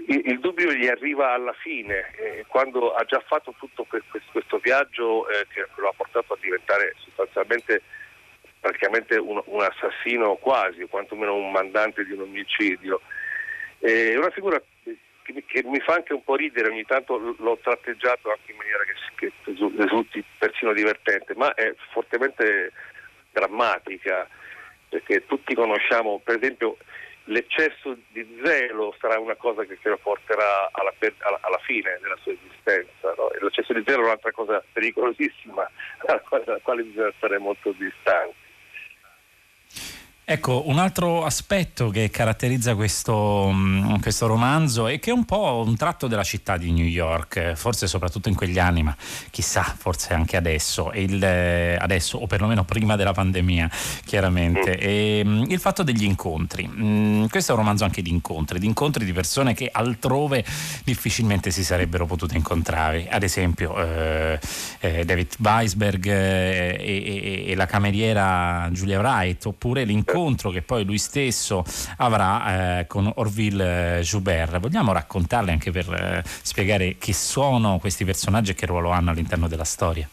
il 0.07 0.39
dubbio 0.39 0.71
gli 0.71 0.87
arriva 0.87 1.33
alla 1.33 1.53
fine, 1.53 2.11
eh, 2.17 2.45
quando 2.47 2.93
ha 2.93 3.03
già 3.05 3.21
fatto 3.25 3.53
tutto 3.57 3.83
questo, 3.85 4.19
questo 4.31 4.57
viaggio 4.59 5.27
eh, 5.29 5.45
che 5.47 5.65
lo 5.75 5.89
ha 5.89 5.93
portato 5.95 6.33
a 6.33 6.37
diventare 6.39 6.95
sostanzialmente 6.97 7.81
praticamente 8.59 9.17
un, 9.17 9.41
un 9.45 9.61
assassino 9.61 10.35
quasi, 10.35 10.85
quantomeno 10.85 11.35
un 11.35 11.51
mandante 11.51 12.05
di 12.05 12.13
un 12.13 12.21
omicidio. 12.21 13.01
È 13.77 14.15
una 14.15 14.29
figura 14.29 14.61
che, 15.23 15.43
che, 15.45 15.63
mi 15.63 15.79
fa 15.81 15.95
anche 15.95 16.13
un 16.13 16.23
po' 16.23 16.35
ridere, 16.35 16.69
ogni 16.69 16.85
tanto 16.85 17.17
l'ho 17.17 17.59
tratteggiato 17.61 18.29
anche 18.29 18.51
in 18.51 18.57
maniera 18.57 18.83
che, 19.15 19.31
che 19.45 19.55
risulti 19.75 20.23
persino 20.37 20.71
divertente, 20.71 21.33
ma 21.35 21.53
è 21.53 21.73
fortemente 21.91 22.71
drammatica, 23.33 24.27
perché 24.87 25.25
tutti 25.25 25.53
conosciamo, 25.53 26.21
per 26.23 26.37
esempio, 26.37 26.77
l'eccesso 27.25 27.97
di 28.09 28.39
zelo 28.43 28.95
sarà 28.99 29.19
una 29.19 29.35
cosa 29.35 29.63
che, 29.63 29.77
lo 29.83 29.97
porterà 29.97 30.69
alla, 30.71 30.93
alla, 30.99 31.39
alla, 31.41 31.59
fine 31.59 31.97
della 32.01 32.17
sua 32.21 32.33
esistenza. 32.33 33.13
No? 33.17 33.29
L'eccesso 33.39 33.73
di 33.73 33.83
zelo 33.85 34.01
è 34.01 34.05
un'altra 34.05 34.31
cosa 34.31 34.63
pericolosissima, 34.71 35.69
dalla 36.05 36.59
quale 36.61 36.83
bisogna 36.83 37.13
stare 37.17 37.37
molto 37.37 37.71
distanti. 37.77 38.42
Ecco, 40.25 40.69
un 40.69 40.79
altro 40.79 41.25
aspetto 41.25 41.89
che 41.89 42.09
caratterizza 42.09 42.75
questo, 42.75 43.49
mm, 43.51 43.95
questo, 43.95 44.25
romanzo 44.25 44.87
è 44.87 44.97
che 44.97 45.09
è 45.09 45.13
un 45.13 45.25
po' 45.25 45.61
un 45.67 45.75
tratto 45.75 46.07
della 46.07 46.23
città 46.23 46.55
di 46.55 46.71
New 46.71 46.85
York, 46.85 47.55
forse 47.55 47.87
soprattutto 47.87 48.29
in 48.29 48.35
quegli 48.35 48.57
anni, 48.57 48.83
ma 48.83 48.95
chissà, 49.31 49.63
forse 49.63 50.13
anche 50.13 50.37
adesso, 50.37 50.93
il, 50.93 51.21
eh, 51.21 51.75
adesso 51.77 52.19
o 52.19 52.25
perlomeno 52.25 52.63
prima 52.63 52.95
della 52.95 53.11
pandemia, 53.11 53.69
chiaramente. 54.05 54.77
E, 54.77 55.23
mm, 55.25 55.43
il 55.49 55.59
fatto 55.59 55.83
degli 55.83 56.05
incontri. 56.05 56.69
Mm, 56.69 57.25
questo 57.25 57.51
è 57.51 57.55
un 57.55 57.59
romanzo 57.59 57.83
anche 57.83 58.01
di 58.01 58.09
incontri, 58.09 58.59
di 58.59 58.65
incontri 58.65 59.03
di 59.03 59.11
persone 59.11 59.53
che 59.53 59.67
altrove 59.69 60.45
difficilmente 60.85 61.51
si 61.51 61.65
sarebbero 61.65 62.05
potute 62.05 62.37
incontrare. 62.37 63.09
Ad 63.09 63.23
esempio, 63.23 63.77
eh, 63.77 64.39
eh, 64.79 65.03
David 65.03 65.35
Weisberg 65.39 66.05
eh, 66.05 66.77
e, 66.79 67.43
e, 67.45 67.51
e, 67.51 67.55
la 67.55 67.65
cameriera 67.65 68.69
Julia 68.71 68.99
Wright, 68.99 69.45
oppure 69.47 69.83
l'incontro 69.83 70.11
incontro 70.23 70.51
che 70.51 70.61
poi 70.61 70.85
lui 70.85 70.97
stesso 70.97 71.63
avrà 71.97 72.79
eh, 72.79 72.87
con 72.87 73.11
Orville 73.15 73.97
eh, 73.97 74.01
Joubert. 74.01 74.59
Vogliamo 74.59 74.93
raccontarle 74.93 75.51
anche 75.51 75.71
per 75.71 75.91
eh, 75.91 76.21
spiegare 76.23 76.95
chi 76.97 77.11
sono 77.11 77.77
questi 77.79 78.05
personaggi 78.05 78.51
e 78.51 78.53
che 78.53 78.65
ruolo 78.65 78.91
hanno 78.91 79.11
all'interno 79.11 79.47
della 79.47 79.65
storia? 79.65 80.07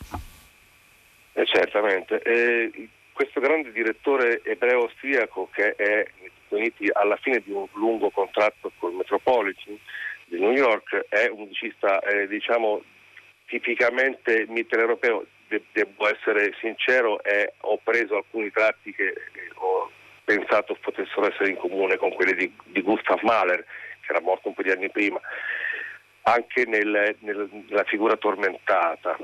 Eh, 1.32 1.46
certamente. 1.46 2.20
Eh, 2.22 2.88
questo 3.12 3.40
grande 3.40 3.70
direttore 3.70 4.42
ebreo 4.44 4.82
austriaco 4.82 5.48
che 5.52 5.74
è 5.76 6.06
Uniti 6.50 6.88
alla 6.92 7.14
fine 7.14 7.40
di 7.44 7.52
un 7.52 7.64
lungo 7.74 8.10
contratto 8.10 8.72
con 8.78 8.90
il 8.90 8.96
Metropolitan 8.96 9.78
di 10.24 10.40
New 10.40 10.50
York 10.50 11.06
è 11.08 11.28
un 11.28 11.42
musicista 11.42 12.00
eh, 12.00 12.26
diciamo 12.26 12.82
tipicamente 13.46 14.46
mitteleuropeo 14.48 15.26
de- 15.50 15.64
devo 15.72 16.08
essere 16.08 16.54
sincero, 16.60 17.22
è, 17.22 17.52
ho 17.62 17.78
preso 17.82 18.16
alcuni 18.16 18.50
tratti 18.50 18.94
che 18.94 19.12
ho 19.54 19.90
pensato 20.36 20.76
potessero 20.80 21.26
essere 21.26 21.50
in 21.50 21.56
comune 21.56 21.96
con 21.96 22.12
quelli 22.12 22.34
di, 22.34 22.52
di 22.64 22.82
Gustav 22.82 23.20
Mahler, 23.22 23.64
che 24.00 24.12
era 24.12 24.20
morto 24.20 24.48
un 24.48 24.54
po' 24.54 24.62
di 24.62 24.70
anni 24.70 24.88
prima, 24.90 25.20
anche 26.22 26.64
nel, 26.66 27.16
nel, 27.18 27.48
nella 27.68 27.84
figura 27.84 28.16
tormentata. 28.16 29.16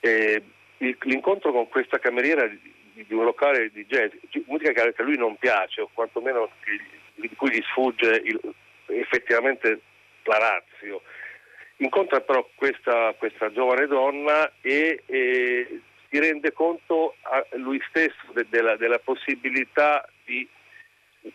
E 0.00 0.42
l'incontro 0.76 1.52
con 1.52 1.68
questa 1.68 1.98
cameriera 1.98 2.46
di, 2.46 2.60
di, 2.92 3.14
un 3.14 3.24
locale 3.24 3.70
di 3.72 3.86
jazz, 3.86 4.10
musica 4.46 4.72
che 4.72 4.94
a 4.94 5.02
lui 5.02 5.16
non 5.16 5.36
piace, 5.36 5.80
o 5.80 5.90
quantomeno 5.92 6.50
di 7.14 7.30
cui 7.34 7.50
gli 7.50 7.62
sfugge 7.70 8.20
il, 8.24 8.38
effettivamente 8.88 9.80
la 10.24 10.38
razio, 10.38 11.02
incontra 11.78 12.20
però 12.20 12.46
questa, 12.54 13.14
questa 13.16 13.50
giovane 13.52 13.86
donna 13.86 14.52
e, 14.60 15.02
e, 15.06 15.80
si 16.14 16.20
rende 16.20 16.52
conto 16.52 17.16
lui 17.56 17.82
stesso 17.88 18.30
de, 18.34 18.46
della, 18.48 18.76
della, 18.76 19.00
possibilità 19.00 20.08
di, 20.24 20.48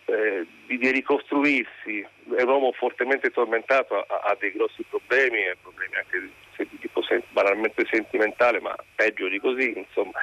eh, 0.06 0.46
di, 0.66 0.90
ricostruirsi. 0.90 2.06
È 2.34 2.42
un 2.42 2.48
uomo 2.48 2.72
fortemente 2.72 3.30
tormentato, 3.30 4.00
ha, 4.00 4.20
ha 4.24 4.36
dei 4.40 4.52
grossi 4.52 4.82
problemi, 4.88 5.42
problemi 5.60 5.96
anche 5.96 6.30
di 6.56 6.78
tipo 6.78 7.02
banalmente 7.32 7.86
sentimentale, 7.90 8.60
ma 8.60 8.74
peggio 8.94 9.28
di 9.28 9.38
così, 9.38 9.76
insomma. 9.76 10.18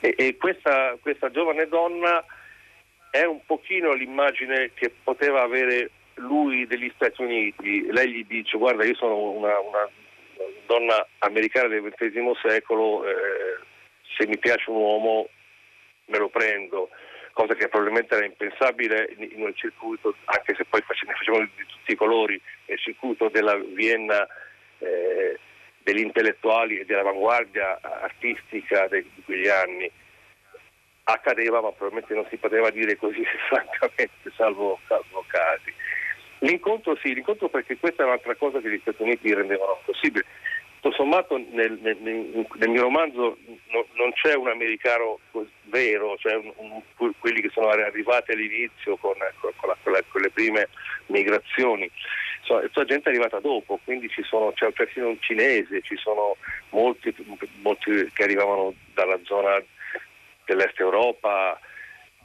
E, 0.00 0.14
e 0.18 0.36
questa, 0.36 0.98
questa 1.00 1.30
giovane 1.30 1.66
donna 1.66 2.22
è 3.10 3.24
un 3.24 3.40
pochino 3.46 3.94
l'immagine 3.94 4.72
che 4.74 4.92
poteva 5.02 5.40
avere 5.40 5.90
lui 6.16 6.66
degli 6.66 6.92
Stati 6.96 7.22
Uniti, 7.22 7.90
lei 7.90 8.12
gli 8.12 8.26
dice 8.26 8.58
guarda 8.58 8.84
io 8.84 8.94
sono 8.94 9.30
una, 9.30 9.58
una 9.58 9.88
donna 10.66 11.06
americana 11.20 11.68
del 11.68 11.94
XX 11.94 12.38
secolo, 12.42 13.06
eh, 13.08 13.68
se 14.16 14.26
mi 14.26 14.38
piace 14.38 14.70
un 14.70 14.76
uomo 14.76 15.28
me 16.06 16.18
lo 16.18 16.28
prendo, 16.28 16.90
cosa 17.32 17.54
che 17.54 17.68
probabilmente 17.68 18.14
era 18.14 18.24
impensabile 18.24 19.14
in, 19.16 19.42
un 19.42 19.54
circuito, 19.54 20.14
anche 20.24 20.54
se 20.56 20.64
poi 20.64 20.82
ne 20.86 21.14
facevano 21.14 21.44
di 21.44 21.66
tutti 21.66 21.92
i 21.92 21.96
colori, 21.96 22.40
nel 22.66 22.78
circuito 22.78 23.28
della 23.28 23.54
Vienna 23.56 24.26
eh, 24.78 25.38
degli 25.82 26.00
intellettuali 26.00 26.78
e 26.78 26.84
dell'avanguardia 26.84 27.78
artistica 27.80 28.88
di 28.88 29.22
quegli 29.24 29.48
anni 29.48 29.90
accadeva 31.04 31.60
ma 31.60 31.72
probabilmente 31.72 32.14
non 32.14 32.26
si 32.28 32.36
poteva 32.36 32.70
dire 32.70 32.96
così 32.96 33.24
francamente 33.48 34.30
salvo, 34.36 34.78
salvo 34.86 35.24
casi 35.26 35.72
L'incontro 36.40 36.96
sì, 37.02 37.12
l'incontro 37.12 37.48
perché 37.48 37.76
questa 37.76 38.02
è 38.02 38.06
un'altra 38.06 38.34
cosa 38.34 38.60
che 38.60 38.70
gli 38.70 38.78
Stati 38.80 39.02
Uniti 39.02 39.34
rendevano 39.34 39.78
possibile. 39.84 40.24
Tutto 40.80 40.94
sommato 40.94 41.36
nel, 41.36 41.78
nel, 41.82 41.96
nel 42.00 42.68
mio 42.68 42.82
romanzo 42.82 43.36
no, 43.68 43.86
non 43.94 44.12
c'è 44.12 44.34
un 44.34 44.48
americano 44.48 45.18
vero, 45.64 46.16
cioè 46.16 46.34
un, 46.34 46.52
un, 46.56 47.12
quelli 47.18 47.42
che 47.42 47.50
sono 47.50 47.68
arrivati 47.68 48.32
all'inizio 48.32 48.96
con, 48.96 49.14
con, 49.40 49.52
con, 49.56 49.68
la, 49.68 50.02
con, 50.08 50.22
le 50.22 50.30
prime 50.30 50.68
migrazioni. 51.06 51.90
Insomma, 52.40 52.62
la 52.72 52.84
gente 52.84 53.08
è 53.08 53.12
arrivata 53.12 53.40
dopo, 53.40 53.78
quindi 53.84 54.10
sono, 54.22 54.52
c'è 54.52 54.70
persino 54.70 55.08
un 55.08 55.20
cinese, 55.20 55.82
ci 55.82 55.96
sono 55.96 56.36
molti, 56.70 57.14
molti 57.60 58.10
che 58.14 58.22
arrivavano 58.22 58.72
dalla 58.94 59.18
zona 59.24 59.62
dell'est 60.46 60.80
Europa, 60.80 61.60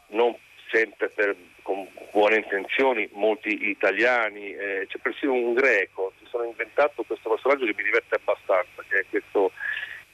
non 0.08 0.34
sempre 0.72 1.10
per 1.10 1.36
con 1.62 1.88
buone 2.12 2.38
intenzioni, 2.38 3.10
molti 3.14 3.70
italiani, 3.70 4.54
eh, 4.54 4.86
c'è 4.88 5.00
persino 5.00 5.34
un 5.34 5.56
greco, 5.56 6.14
sono 6.36 6.44
inventato 6.44 7.04
questo 7.04 7.30
personaggio 7.30 7.66
che 7.66 7.74
mi 7.78 7.84
diverte 7.84 8.16
abbastanza, 8.16 8.84
che 8.90 9.00
è 9.00 9.06
questo 9.10 9.52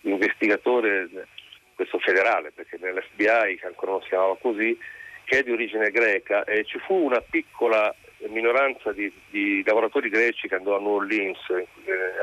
investigatore, 0.02 1.10
questo 1.74 1.98
federale, 1.98 2.52
perché 2.52 2.78
nell'FBI, 2.80 3.58
che 3.58 3.66
ancora 3.66 3.94
non 3.94 4.02
si 4.04 4.10
chiamava 4.10 4.38
così, 4.38 4.78
che 5.24 5.40
è 5.40 5.44
di 5.44 5.52
origine 5.52 5.90
greca 5.90 6.44
e 6.44 6.64
ci 6.64 6.78
fu 6.80 6.94
una 6.94 7.22
piccola 7.22 7.94
minoranza 8.30 8.92
di, 8.92 9.12
di 9.30 9.64
lavoratori 9.66 10.10
greci 10.10 10.48
che 10.48 10.56
andò 10.56 10.76
a 10.76 10.80
New 10.80 10.94
Orleans 10.94 11.40
eh, 11.50 11.68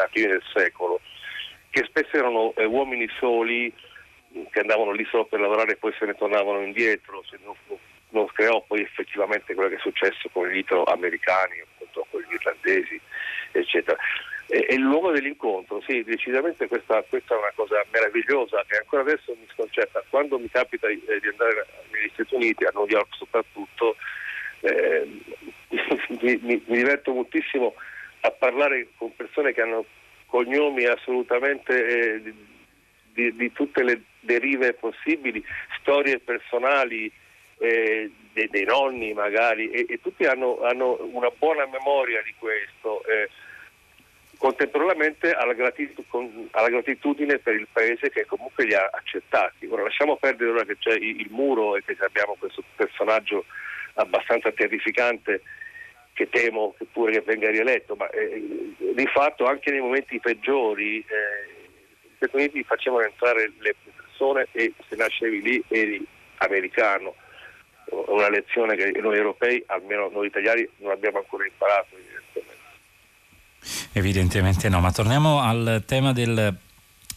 a 0.01 0.09
fine 0.13 0.29
del 0.29 0.43
secolo, 0.55 1.01
che 1.71 1.85
spesso 1.89 2.17
erano 2.17 2.55
eh, 2.55 2.65
uomini 2.65 3.09
soli 3.19 3.73
che 4.51 4.61
andavano 4.61 4.93
lì 4.93 5.05
solo 5.11 5.25
per 5.25 5.41
lavorare 5.41 5.73
e 5.73 5.77
poi 5.77 5.93
se 5.99 6.05
ne 6.05 6.15
tornavano 6.15 6.61
indietro, 6.61 7.25
non, 7.43 7.57
non 8.11 8.27
creò 8.27 8.63
poi 8.65 8.83
effettivamente 8.83 9.55
quello 9.55 9.71
che 9.71 9.77
è 9.77 9.81
successo 9.81 10.29
con 10.31 10.47
gli 10.47 10.59
italo-americani, 10.59 11.61
appunto 11.61 12.07
con 12.11 12.21
gli 12.21 12.35
irlandesi, 12.35 13.01
eccetera. 13.53 13.97
E, 14.47 14.67
e 14.69 14.75
il 14.75 14.83
luogo 14.83 15.11
dell'incontro, 15.11 15.83
sì, 15.87 16.03
decisamente 16.03 16.69
questa, 16.69 17.03
questa, 17.09 17.35
è 17.35 17.39
una 17.39 17.53
cosa 17.55 17.85
meravigliosa 17.93 18.65
che 18.67 18.77
ancora 18.79 19.03
adesso 19.03 19.37
mi 19.39 19.47
sconcerta. 19.53 20.03
Quando 20.09 20.39
mi 20.39 20.49
capita 20.49 20.89
di, 20.89 20.99
di 20.99 21.29
andare 21.29 21.67
negli 21.91 22.11
Stati 22.15 22.35
Uniti, 22.35 22.65
a 22.65 22.73
New 22.75 22.87
York 22.87 23.15
soprattutto, 23.15 23.97
eh, 24.61 25.07
mi, 26.23 26.41
mi, 26.43 26.63
mi 26.67 26.77
diverto 26.77 27.13
moltissimo 27.13 27.75
a 28.21 28.31
parlare 28.31 28.89
con 28.97 29.15
persone 29.15 29.53
che 29.53 29.61
hanno 29.61 29.85
cognomi 30.27 30.85
assolutamente 30.85 31.87
eh, 31.87 32.35
di, 33.13 33.35
di, 33.35 33.53
tutte 33.53 33.83
le 33.83 34.03
derive 34.21 34.75
possibili, 34.75 35.45
storie 35.81 36.19
personali, 36.19 37.11
eh, 37.59 38.11
dei, 38.39 38.49
dei 38.49 38.65
nonni 38.65 39.13
magari, 39.13 39.71
e, 39.71 39.87
e 39.89 40.01
tutti 40.01 40.25
hanno, 40.25 40.61
hanno, 40.63 40.99
una 41.13 41.31
buona 41.37 41.67
memoria 41.67 42.23
di 42.23 42.35
questo. 42.39 43.05
Eh, 43.05 43.29
contemporaneamente 44.39 45.33
alla, 45.33 45.53
gratitud- 45.53 46.05
alla, 46.53 46.69
gratitudine 46.69 47.39
per 47.39 47.55
il 47.55 47.67
paese 47.73 48.09
che 48.11 48.25
comunque 48.25 48.65
li 48.65 48.75
ha 48.75 48.89
accettati. 48.93 49.67
Ora 49.67 49.83
lasciamo 49.83 50.17
perdere 50.17 50.51
ora 50.51 50.65
che 50.65 50.77
c'è 50.79 50.93
il, 50.93 51.21
il 51.21 51.29
muro 51.31 51.77
e 51.77 51.83
che 51.85 51.97
abbiamo 51.99 52.37
questo 52.39 52.63
personaggio 52.77 53.45
abbastanza 53.95 54.53
terrificante 54.53 55.43
che 56.13 56.29
temo 56.29 56.75
che 56.79 56.87
pure 56.91 57.13
che 57.13 57.21
venga 57.23 57.51
rieletto, 57.51 57.97
ma 57.97 58.09
eh, 58.11 58.75
di 58.79 59.07
fatto 59.07 59.47
anche 59.47 59.71
nei 59.71 59.81
momenti 59.81 60.21
peggiori 60.21 60.99
eh, 60.99 61.57
gli 62.03 62.15
Stati 62.17 62.37
Uniti 62.37 62.63
facevano 62.65 63.05
entrare 63.05 63.53
le 63.59 63.75
persone 63.95 64.47
e 64.53 64.73
se 64.89 64.97
nascevi 64.97 65.43
lì 65.43 65.63
eri 65.69 66.05
americano. 66.39 67.15
Una 67.91 68.29
lezione 68.29 68.77
che 68.77 68.93
noi 69.01 69.17
europei, 69.17 69.63
almeno 69.67 70.09
noi 70.09 70.27
italiani, 70.27 70.69
non 70.79 70.93
abbiamo 70.93 71.19
ancora 71.19 71.47
imparato 71.47 71.97
evidentemente. 73.93 74.69
No, 74.69 74.81
ma 74.81 74.93
torniamo 74.93 75.41
al 75.41 75.83
tema 75.87 76.13
del 76.13 76.57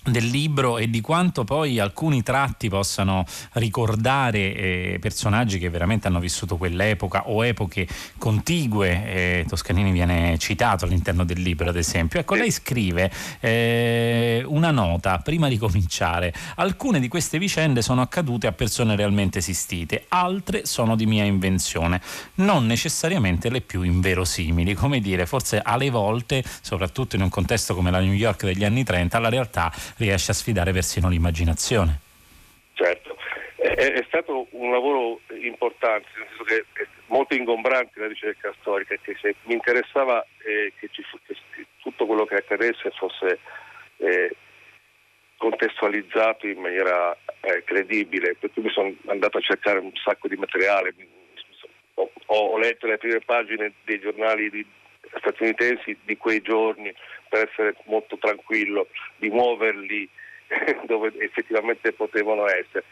del 0.04 0.26
libro 0.26 0.80
e 0.80 0.90
di 0.90 1.00
quanto 1.00 1.44
poi 1.44 1.78
alcuni 1.78 2.24
tratti 2.24 2.70
possano 2.70 3.24
ricordare 3.54 4.56
eh, 4.56 4.98
personaggi 5.00 5.60
che 5.60 5.70
veramente 5.70 6.08
hanno 6.08 6.20
vissuto 6.20 6.58
quell'epoca 6.58 7.30
o 7.30 7.46
epoche 7.46 7.88
contigue. 8.18 8.90
Eh, 9.06 9.46
Toscanini 9.48 9.92
viene 9.92 10.38
citato 10.40 10.86
all'interno 10.86 11.24
del 11.24 11.42
libro, 11.42 11.70
ad 11.70 11.76
esempio. 11.76 12.20
Ecco, 12.20 12.34
lei 12.34 12.50
scrive 12.50 13.12
eh, 13.40 14.44
una 14.48 14.72
nota 14.72 15.20
prima 15.20 15.48
di 15.48 15.58
cominciare. 15.58 16.34
Alcune 16.56 17.00
di 17.00 17.08
queste 17.08 17.38
vicende 17.38 17.84
sono 17.84 18.02
accadute 18.02 18.48
a 18.48 18.54
persone 18.54 18.96
realmente 18.96 19.38
esistite, 19.38 20.06
altre 20.08 20.66
sono 20.66 20.96
di 20.96 21.06
mia 21.06 21.26
invenzione, 21.26 22.02
non 22.36 22.66
necessariamente 22.66 23.50
le 23.50 23.62
più 23.62 23.84
inverosimili. 23.84 24.74
Come 24.74 25.00
dire, 25.00 25.28
forse 25.28 25.62
alle 25.64 25.92
volte, 25.92 26.44
soprattutto 26.62 27.16
in 27.16 27.22
un 27.22 27.30
contesto 27.30 27.76
come 27.76 27.92
la 27.92 28.00
New 28.00 28.14
York 28.14 28.46
degli 28.46 28.64
anni 28.64 28.84
30, 28.84 29.20
la 29.20 29.30
realtà 29.30 29.72
riesce 29.98 30.32
a 30.32 30.34
sfidare 30.34 30.72
persino 30.72 31.10
l'immaginazione. 31.10 32.00
Certo, 32.74 33.16
è, 33.56 33.74
è 33.74 34.04
stato 34.08 34.48
un 34.52 34.72
lavoro 34.72 35.22
importante, 35.42 36.08
nel 36.18 36.28
senso 36.30 36.44
che 36.44 36.66
è 36.74 36.88
molto 37.08 37.36
ingombrante 37.36 38.00
la 38.00 38.08
ricerca 38.08 38.54
storica, 38.60 38.96
che 39.02 39.16
se 39.22 39.36
mi 39.44 39.54
interessava 39.54 40.26
eh, 40.46 40.74
che, 40.80 40.90
ci, 40.92 41.04
che, 41.26 41.66
tutto 41.82 42.06
quello 42.06 42.26
che 42.26 42.36
accadesse 42.36 42.92
fosse 42.92 43.40
eh, 43.98 44.36
contestualizzato 45.38 46.48
in 46.48 46.60
maniera 46.60 47.18
eh, 47.42 47.64
credibile, 47.64 48.36
per 48.40 48.52
cui 48.54 48.64
mi 48.64 48.72
sono 48.72 48.94
andato 49.08 49.38
a 49.38 49.42
cercare 49.42 49.80
un 49.80 49.92
sacco 50.04 50.28
di 50.28 50.36
materiale, 50.36 50.94
ho, 51.96 52.12
ho 52.26 52.58
letto 52.58 52.88
le 52.88 52.98
prime 52.98 53.20
pagine 53.20 53.74
dei 53.84 54.00
giornali 54.00 54.50
di, 54.50 54.66
statunitensi 55.18 55.98
di 56.04 56.18
quei 56.18 56.42
giorni 56.42 56.94
per 57.30 57.50
essere 57.50 57.76
molto 57.86 58.18
tranquillo 58.18 58.88
di 59.18 59.30
muoverli 59.30 60.08
dove 60.86 61.14
effettivamente 61.18 61.94
potevano 61.94 62.48
essere. 62.48 62.84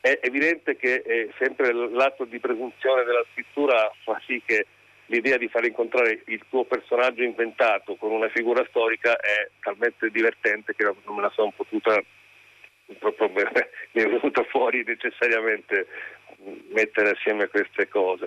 È 0.00 0.18
evidente 0.22 0.76
che 0.76 1.02
eh, 1.04 1.30
sempre 1.38 1.72
l'atto 1.72 2.24
di 2.24 2.38
presunzione 2.38 3.04
della 3.04 3.24
scrittura 3.32 3.92
fa 4.02 4.20
sì 4.26 4.40
che 4.44 4.66
l'idea 5.06 5.36
di 5.36 5.48
far 5.48 5.64
incontrare 5.64 6.22
il 6.26 6.42
tuo 6.48 6.64
personaggio 6.64 7.22
inventato 7.22 7.96
con 7.96 8.12
una 8.12 8.28
figura 8.28 8.64
storica 8.68 9.18
è 9.18 9.48
talmente 9.60 10.08
divertente 10.10 10.74
che 10.74 10.84
non 10.84 11.16
me 11.16 11.22
la 11.22 11.32
sono 11.34 11.52
potuta 11.54 12.00
proprio 12.98 13.28
mi 13.92 14.02
è 14.02 14.06
venuto 14.06 14.44
fuori 14.44 14.82
necessariamente 14.84 15.86
mettere 16.72 17.10
assieme 17.10 17.48
queste 17.48 17.88
cose. 17.88 18.26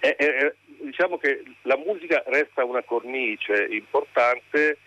E, 0.00 0.16
e, 0.18 0.54
diciamo 0.82 1.18
che 1.18 1.42
la 1.62 1.76
musica 1.76 2.22
resta 2.26 2.64
una 2.64 2.82
cornice 2.82 3.66
importante 3.70 4.78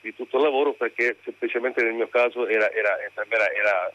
di 0.00 0.14
tutto 0.14 0.36
il 0.36 0.42
lavoro 0.42 0.74
perché 0.74 1.16
semplicemente 1.24 1.82
nel 1.82 1.94
mio 1.94 2.08
caso 2.08 2.46
era, 2.46 2.70
era, 2.70 2.98
era, 3.00 3.52
era 3.52 3.92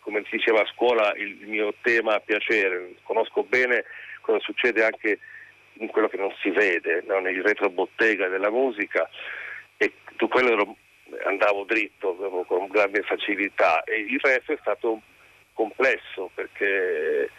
come 0.00 0.22
si 0.24 0.36
diceva 0.36 0.60
a 0.60 0.66
scuola, 0.66 1.14
il 1.16 1.46
mio 1.46 1.74
tema 1.82 2.14
a 2.14 2.20
piacere. 2.20 2.94
Conosco 3.02 3.42
bene 3.42 3.84
cosa 4.20 4.38
succede 4.40 4.84
anche 4.84 5.18
in 5.78 5.88
quello 5.88 6.08
che 6.08 6.16
non 6.16 6.32
si 6.40 6.50
vede, 6.50 7.02
no? 7.06 7.18
nel 7.20 7.42
retrobottega 7.42 8.28
della 8.28 8.50
musica 8.50 9.08
e 9.76 9.92
su 10.16 10.28
quello 10.28 10.52
ero, 10.52 10.76
andavo 11.24 11.64
dritto 11.64 12.14
con 12.46 12.68
grande 12.68 13.02
facilità 13.02 13.82
e 13.84 14.00
il 14.00 14.20
resto 14.20 14.52
è 14.52 14.58
stato 14.60 15.02
complesso 15.52 16.30
perché 16.34 17.30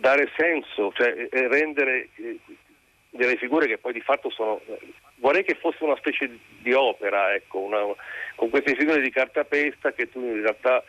dare 0.00 0.30
senso, 0.36 0.92
cioè 0.94 1.28
rendere 1.30 2.08
eh, 2.16 2.38
delle 3.10 3.36
figure 3.36 3.66
che 3.66 3.78
poi 3.78 3.92
di 3.92 4.00
fatto 4.00 4.30
sono 4.30 4.60
vorrei 5.16 5.44
che 5.44 5.54
fosse 5.54 5.84
una 5.84 5.96
specie 5.96 6.30
di 6.58 6.72
opera, 6.72 7.34
ecco, 7.34 7.58
una, 7.58 7.80
con 8.34 8.48
queste 8.48 8.74
figure 8.74 9.00
di 9.00 9.10
cartapesta 9.10 9.92
che 9.92 10.10
tu 10.10 10.20
in 10.20 10.40
realtà 10.40 10.82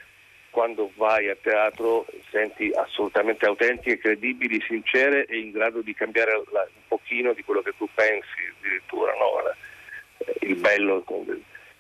quando 0.50 0.92
vai 0.96 1.30
a 1.30 1.38
teatro 1.42 2.06
senti 2.30 2.72
assolutamente 2.74 3.46
autentiche, 3.46 3.98
credibili, 3.98 4.62
sincere 4.68 5.26
e 5.26 5.40
in 5.40 5.52
grado 5.52 5.82
di 5.82 5.94
cambiare 5.94 6.32
la, 6.52 6.62
un 6.62 6.82
pochino 6.88 7.34
di 7.34 7.44
quello 7.44 7.62
che 7.62 7.74
tu 7.78 7.88
pensi 7.94 8.28
addirittura. 8.58 9.14
No? 9.14 9.50
Eh, 9.50 10.48
il 10.48 10.56
bello. 10.56 11.04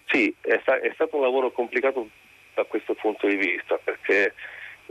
Sì, 0.08 0.34
è, 0.42 0.58
sta, 0.62 0.80
è 0.80 0.92
stato 0.94 1.18
un 1.18 1.24
lavoro 1.24 1.52
complicato 1.52 2.10
da 2.54 2.64
questo 2.64 2.94
punto 2.94 3.28
di 3.28 3.36
vista 3.36 3.78
perché 3.78 4.34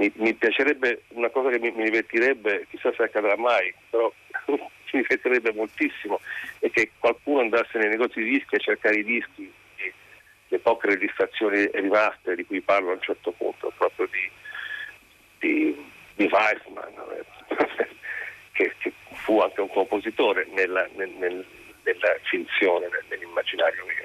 mi, 0.00 0.10
mi 0.16 0.34
piacerebbe 0.34 1.02
una 1.08 1.28
cosa 1.28 1.50
che 1.50 1.58
mi, 1.58 1.70
mi, 1.72 1.84
divertirebbe, 1.84 2.66
chissà 2.70 2.90
se 2.94 3.02
accadrà 3.02 3.36
mai, 3.36 3.72
però 3.90 4.10
mi 4.48 4.58
divertirebbe 5.02 5.52
moltissimo, 5.52 6.20
è 6.58 6.70
che 6.70 6.92
qualcuno 6.98 7.40
andasse 7.40 7.76
nei 7.78 7.90
negozi 7.90 8.22
di 8.22 8.30
dischi 8.30 8.54
a 8.54 8.58
cercare 8.58 8.96
i 8.96 9.04
dischi 9.04 9.52
di, 9.76 9.92
le 10.48 10.58
poche 10.58 10.88
registrazioni 10.88 11.68
rimaste 11.74 12.34
di 12.34 12.46
cui 12.46 12.62
parlo 12.62 12.90
a 12.90 12.94
un 12.94 13.02
certo 13.02 13.32
punto, 13.32 13.72
proprio 13.76 14.08
di, 14.10 14.30
di, 15.38 15.84
di 16.14 16.28
Weissman, 16.30 16.94
che, 18.52 18.74
che, 18.78 18.92
fu 19.12 19.38
anche 19.40 19.60
un 19.60 19.68
compositore 19.68 20.46
nella, 20.52 20.88
nel, 20.96 21.10
nel, 21.10 21.44
nella 21.82 22.16
finzione, 22.22 22.88
nell'immaginario 23.08 23.84
mio. 23.84 23.99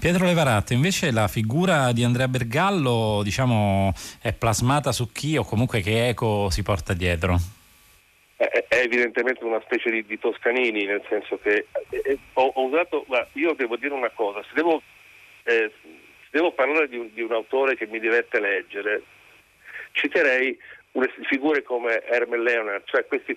Pietro 0.00 0.26
Levaratte, 0.26 0.74
invece 0.74 1.10
la 1.10 1.26
figura 1.26 1.90
di 1.90 2.04
Andrea 2.04 2.28
Bergallo 2.28 3.20
diciamo, 3.24 3.92
è 4.22 4.32
plasmata 4.32 4.92
su 4.92 5.10
chi 5.10 5.36
o 5.36 5.42
comunque 5.42 5.80
che 5.80 6.06
eco 6.06 6.50
si 6.50 6.62
porta 6.62 6.94
dietro? 6.94 7.36
È, 8.36 8.44
è 8.68 8.76
evidentemente 8.76 9.42
una 9.42 9.60
specie 9.64 9.90
di, 9.90 10.06
di, 10.06 10.16
Toscanini, 10.16 10.84
nel 10.84 11.02
senso 11.08 11.40
che 11.42 11.66
eh, 11.90 12.02
eh 12.04 12.18
ho, 12.34 12.52
ho, 12.54 12.66
usato, 12.66 13.06
ma 13.08 13.26
io 13.32 13.54
devo 13.54 13.76
dire 13.76 13.92
una 13.92 14.10
cosa, 14.10 14.40
se 14.44 14.50
devo, 14.54 14.80
eh, 15.42 15.72
se 15.82 16.28
devo 16.30 16.52
parlare 16.52 16.88
di 16.88 16.96
un, 16.96 17.10
di 17.12 17.22
un, 17.22 17.32
autore 17.32 17.74
che 17.74 17.88
mi 17.88 17.98
diverte 17.98 18.38
leggere, 18.38 19.02
citerei 19.90 20.56
figure 21.28 21.64
come 21.64 22.04
Herman 22.04 22.44
Leonard, 22.44 22.82
cioè 22.84 23.04
questi, 23.04 23.36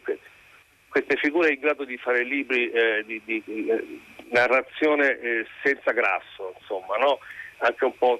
queste 0.91 1.15
figure 1.15 1.53
in 1.53 1.59
grado 1.61 1.85
di 1.85 1.97
fare 1.97 2.23
libri 2.23 2.69
eh, 2.69 3.03
di, 3.05 3.21
di, 3.23 3.41
di, 3.45 4.01
narrazione 4.29 5.19
eh, 5.19 5.45
senza 5.63 5.91
grasso, 5.91 6.53
insomma, 6.59 6.97
no? 6.97 7.19
anche 7.59 7.85
un 7.85 7.97
po' 7.97 8.19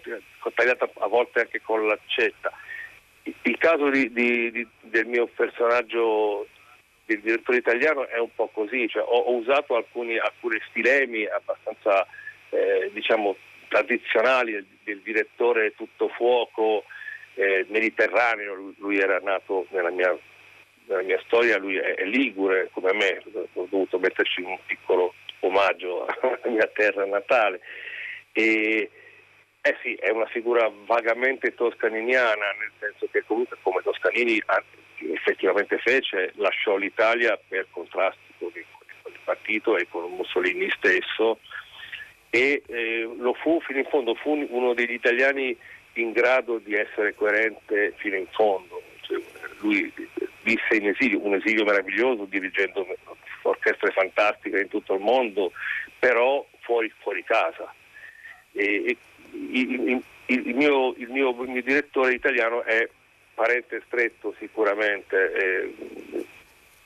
tagliata 0.53 0.89
a 0.99 1.07
volte 1.07 1.41
anche 1.41 1.61
con 1.61 1.85
l'accetta. 1.85 2.51
Il 3.23 3.57
caso 3.57 3.89
di, 3.89 4.09
del 4.11 5.05
mio 5.05 5.27
personaggio 5.27 6.47
del 7.05 7.19
direttore 7.19 7.57
italiano 7.57 8.07
è 8.07 8.17
un 8.19 8.33
po' 8.33 8.47
così, 8.47 8.87
cioè, 8.87 9.03
ho, 9.03 9.17
ho, 9.17 9.35
usato 9.35 9.75
alcuni, 9.75 10.17
alcuni 10.17 10.57
stilemi 10.69 11.25
abbastanza 11.25 12.07
eh, 12.49 12.89
diciamo, 12.93 13.35
tradizionali 13.67 14.53
del, 14.53 14.65
del, 14.83 15.01
direttore 15.01 15.75
tutto 15.75 16.07
fuoco 16.07 16.85
eh, 17.35 17.65
mediterraneo, 17.69 18.73
lui 18.77 18.97
era 18.97 19.19
nato 19.19 19.67
nella 19.71 19.91
mia 19.91 20.17
nella 20.91 21.03
mia 21.03 21.21
storia 21.25 21.57
lui 21.57 21.77
è, 21.77 22.03
ligure 22.03 22.69
come 22.73 22.93
me, 22.93 23.21
ho 23.53 23.67
dovuto 23.69 23.97
metterci 23.97 24.41
un 24.41 24.57
piccolo 24.65 25.13
omaggio 25.39 26.05
alla 26.21 26.39
mia 26.45 26.67
terra 26.67 27.05
natale. 27.05 27.61
E, 28.33 28.89
eh 29.61 29.77
sì, 29.81 29.93
è 29.95 30.09
una 30.09 30.25
figura 30.27 30.71
vagamente 30.85 31.53
toscaniniana, 31.53 32.51
nel 32.59 32.71
senso 32.79 33.07
che 33.11 33.23
comunque 33.25 33.57
come 33.61 33.81
Toscanini 33.83 34.41
effettivamente 35.13 35.77
fece, 35.77 36.33
lasciò 36.35 36.77
l'Italia 36.77 37.39
per 37.47 37.67
contrasti 37.71 38.33
con 38.37 38.51
il, 38.53 38.65
con 39.01 39.11
il 39.11 39.19
partito 39.23 39.77
e 39.77 39.87
con 39.89 40.11
Mussolini 40.11 40.69
stesso 40.71 41.39
e 42.29 42.63
eh, 42.65 43.09
lo 43.17 43.33
fu 43.33 43.59
fino 43.61 43.79
in 43.79 43.85
fondo, 43.85 44.15
fu 44.15 44.47
uno 44.49 44.73
degli 44.73 44.93
italiani 44.93 45.55
in 45.93 46.11
grado 46.11 46.57
di 46.59 46.73
essere 46.75 47.13
coerente 47.13 47.93
fino 47.97 48.15
in 48.15 48.27
fondo. 48.31 48.81
Cioè, 49.01 49.21
lui 49.59 49.91
visse 50.55 50.75
in 50.75 50.87
esilio, 50.87 51.23
un 51.25 51.35
esilio 51.35 51.63
meraviglioso 51.63 52.25
dirigendo 52.25 52.85
orchestre 53.43 53.91
fantastiche 53.91 54.59
in 54.59 54.67
tutto 54.67 54.95
il 54.95 55.01
mondo, 55.01 55.51
però 55.99 56.45
fuori, 56.59 56.91
fuori 56.99 57.23
casa. 57.23 57.73
E, 58.53 58.83
e 58.85 58.97
il, 59.31 60.03
il, 60.25 60.55
mio, 60.55 60.93
il, 60.97 61.09
mio, 61.09 61.29
il, 61.41 61.49
mio, 61.49 61.61
direttore 61.61 62.13
italiano 62.13 62.63
è 62.63 62.87
parente 63.33 63.81
stretto 63.85 64.35
sicuramente, 64.39 65.33
eh, 65.33 65.73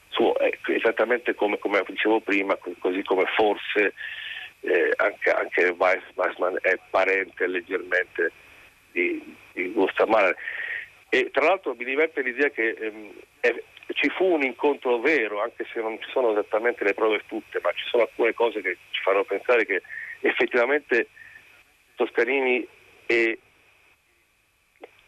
suo, 0.09 0.37
eh, 0.37 0.57
esattamente 0.67 1.33
come, 1.33 1.57
come, 1.57 1.83
dicevo 1.87 2.19
prima, 2.19 2.57
così 2.79 3.01
come 3.03 3.25
forse 3.35 3.93
eh, 4.61 4.93
anche, 4.97 5.29
anche 5.31 5.75
Weissman 5.77 6.57
è 6.61 6.77
parente 6.89 7.47
leggermente 7.47 8.31
di, 8.91 9.21
di 9.53 9.71
Gustav 9.71 10.07
Mahler. 10.07 10.35
E 11.09 11.29
tra 11.31 11.45
l'altro 11.45 11.75
mi 11.75 11.85
diverte 11.85 12.21
l'idea 12.21 12.49
che 12.49 12.69
ehm, 12.69 13.11
è, 13.39 13.53
ci 13.93 14.09
fu 14.09 14.25
un 14.25 14.43
incontro 14.43 14.99
vero, 14.99 15.41
anche 15.41 15.65
se 15.71 15.79
non 15.79 15.99
ci 16.01 16.09
sono 16.11 16.31
esattamente 16.31 16.83
le 16.83 16.93
prove 16.93 17.21
tutte, 17.27 17.59
ma 17.61 17.71
ci 17.73 17.85
sono 17.87 18.03
alcune 18.03 18.33
cose 18.33 18.61
che 18.61 18.77
ci 18.91 19.01
fanno 19.01 19.23
pensare 19.23 19.65
che 19.65 19.81
effettivamente 20.21 21.07
Toscanini 21.95 22.67
e, 23.05 23.39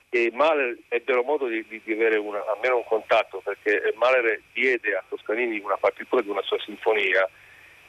e 0.10 0.32
Mahler 0.34 0.78
ebbero 0.90 1.24
modo 1.24 1.48
di, 1.48 1.66
di, 1.68 1.82
di 1.84 1.94
avere 1.94 2.18
una, 2.18 2.44
almeno 2.54 2.78
un 2.78 2.86
contatto, 2.86 3.42
perché 3.44 3.94
Mahler 3.96 4.42
diede 4.54 4.96
a 4.96 5.04
Toscanini 5.08 5.60
una 5.60 5.78
partitura 5.78 6.22
di 6.22 6.30
una 6.30 6.44
sua 6.44 6.60
sinfonia 6.60 7.28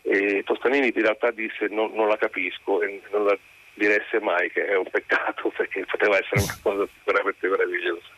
e 0.02 0.42
Toscanini 0.44 0.86
in 0.86 1.02
realtà 1.02 1.30
disse 1.30 1.66
non, 1.68 1.92
non 1.92 2.08
la 2.08 2.16
capisco 2.16 2.80
e 2.82 3.02
non 3.10 3.26
la 3.26 3.38
diresse 3.78 4.20
mai, 4.20 4.50
che 4.50 4.66
è 4.66 4.76
un 4.76 4.88
peccato 4.90 5.50
perché 5.56 5.86
poteva 5.86 6.18
essere 6.18 6.42
una 6.42 6.58
cosa 6.62 6.86
veramente 7.04 7.48
meravigliosa. 7.48 8.16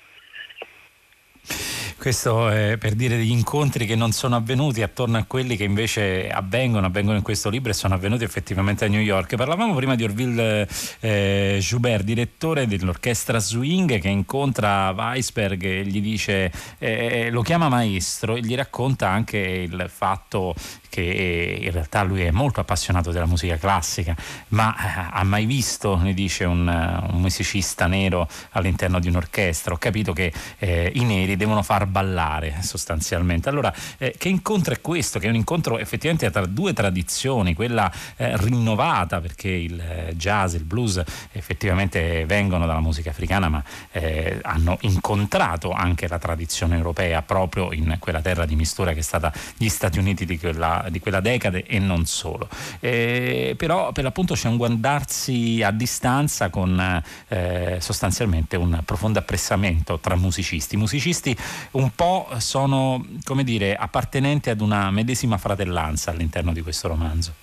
Questo 2.01 2.49
è 2.49 2.79
per 2.79 2.94
dire 2.94 3.18
degli 3.18 3.31
incontri 3.31 3.85
che 3.85 3.94
non 3.94 4.12
sono 4.12 4.35
avvenuti 4.35 4.81
attorno 4.81 5.18
a 5.18 5.25
quelli 5.25 5.55
che 5.55 5.64
invece 5.64 6.31
avvengono, 6.31 6.87
avvengono 6.87 7.18
in 7.18 7.23
questo 7.23 7.51
libro 7.51 7.73
e 7.73 7.75
sono 7.75 7.92
avvenuti 7.92 8.25
effettivamente 8.25 8.87
a 8.87 8.88
New 8.88 9.03
York. 9.03 9.37
Parlavamo 9.37 9.75
prima 9.75 9.96
di 9.96 10.05
Orville 10.05 10.66
eh, 11.01 11.59
Joubert, 11.61 12.03
direttore 12.03 12.66
dell'orchestra 12.66 13.38
Swing, 13.38 13.99
che 14.01 14.09
incontra 14.09 14.94
Weisberg 14.96 15.62
e 15.62 15.85
gli 15.85 16.01
dice, 16.01 16.51
eh, 16.79 17.29
lo 17.31 17.42
chiama 17.42 17.68
maestro 17.68 18.35
e 18.35 18.40
gli 18.40 18.55
racconta 18.55 19.11
anche 19.11 19.37
il 19.37 19.85
fatto 19.94 20.55
che 20.90 21.59
in 21.62 21.70
realtà 21.70 22.03
lui 22.03 22.22
è 22.22 22.31
molto 22.31 22.61
appassionato 22.61 23.12
della 23.12 23.24
musica 23.24 23.57
classica, 23.57 24.14
ma 24.48 24.74
eh, 24.74 25.09
ha 25.12 25.24
mai 25.24 25.46
visto, 25.46 25.96
ne 25.96 26.12
dice 26.12 26.44
un, 26.44 26.66
un 26.68 27.20
musicista 27.20 27.87
nero 27.87 28.29
all'interno 28.50 28.98
di 28.98 29.09
un'orchestra, 29.09 29.72
ho 29.72 29.79
capito 29.79 30.12
che 30.12 30.33
eh, 30.59 30.90
i 30.94 31.05
neri 31.05 31.37
devono 31.37 31.62
far 31.62 31.87
ballare 31.87 32.57
sostanzialmente. 32.61 33.48
Allora, 33.48 33.72
eh, 33.98 34.14
che 34.18 34.29
incontro 34.29 34.74
è 34.74 34.81
questo? 34.81 35.18
Che 35.18 35.26
è 35.26 35.31
un 35.31 35.37
incontro 35.37 35.79
effettivamente 35.79 36.31
tra 36.31 36.44
due 36.44 36.72
tradizioni, 36.72 37.55
quella 37.55 37.90
eh, 38.16 38.37
rinnovata, 38.37 39.20
perché 39.20 39.48
il 39.48 39.81
eh, 39.81 40.14
jazz, 40.16 40.55
il 40.55 40.64
blues 40.64 41.03
effettivamente 41.33 42.26
vengono 42.26 42.66
dalla 42.66 42.81
musica 42.81 43.11
africana, 43.11 43.48
ma 43.48 43.62
eh, 43.92 44.38
hanno 44.42 44.76
incontrato 44.81 45.70
anche 45.70 46.09
la 46.09 46.18
tradizione 46.18 46.76
europea 46.76 47.22
proprio 47.22 47.72
in 47.72 47.96
quella 48.00 48.20
terra 48.20 48.44
di 48.44 48.57
mistura 48.57 48.92
che 48.92 48.98
è 48.98 49.03
stata 49.03 49.33
gli 49.57 49.68
Stati 49.68 49.98
Uniti 49.98 50.24
di 50.24 50.38
quella 50.38 50.80
di 50.88 51.01
quella 51.01 51.21
decade 51.21 51.64
e 51.66 51.79
non 51.79 52.07
solo. 52.07 52.49
Eh, 52.81 53.55
però 53.57 53.93
per 53.93 54.05
l'appunto 54.05 54.35
c'è 54.35 54.49
un 54.49 54.57
guardarsi 54.57 55.62
a 55.62 55.71
distanza 55.71 56.51
con 56.51 57.03
eh, 57.29 57.77
sostanzialmente 57.81 58.57
un 58.57 58.81
profondo 58.85 59.19
apprezzamento 59.19 59.99
tra 59.99 60.16
musicisti. 60.16 60.75
I 60.75 60.79
musicisti 60.79 61.37
un 61.73 61.90
po' 61.95 62.29
sono, 62.38 63.05
come 63.25 63.45
dire, 63.45 63.75
appartenenti 63.75 64.51
ad 64.51 64.61
una 64.61 64.90
medesima 64.90 65.38
fratellanza 65.38 66.11
all'interno 66.11 66.53
di 66.53 66.61
questo 66.62 66.88
romanzo. 66.88 67.35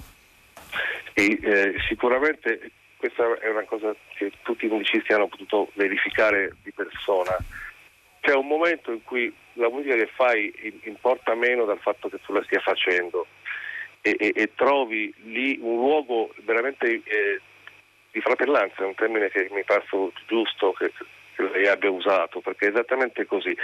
E, 1.14 1.40
eh, 1.42 1.76
sicuramente 1.88 2.72
questa 2.98 3.24
è 3.40 3.50
una 3.50 3.64
cosa 3.64 3.96
che 4.16 4.32
tutti 4.42 4.66
i 4.66 4.70
musicisti 4.70 5.14
hanno 5.14 5.28
potuto 5.28 5.70
verificare 5.76 6.56
di 6.64 6.72
persona. 6.72 7.38
C'è 8.20 8.34
un 8.34 8.48
momento 8.48 8.92
in 8.92 9.04
cui 9.04 9.34
la 9.58 9.70
musica 9.70 9.96
che 9.96 10.08
fai 10.08 10.80
importa 10.84 11.36
meno 11.36 11.66
dal 11.66 11.80
fatto 11.80 12.10
che 12.10 12.20
tu 12.22 12.34
la 12.34 12.44
stia 12.44 12.60
facendo 12.60 13.28
e, 14.02 14.16
e, 14.18 14.32
e 14.36 14.52
trovi 14.56 15.14
lì 15.24 15.58
un 15.62 15.76
luogo 15.76 16.34
veramente 16.44 17.02
eh, 17.04 17.42
di 18.12 18.22
fratellanza, 18.22 18.84
è 18.84 18.86
un 18.86 18.96
termine 18.96 19.30
che 19.30 19.48
mi 19.52 19.64
pare 19.64 19.84
giusto 20.28 20.72
che, 20.74 20.92
che 21.36 21.44
lei 21.44 21.68
abbia 21.68 21.92
usato, 21.92 22.40
perché 22.40 22.68
è 22.68 22.70
esattamente 22.70 23.26
così. 23.26 23.56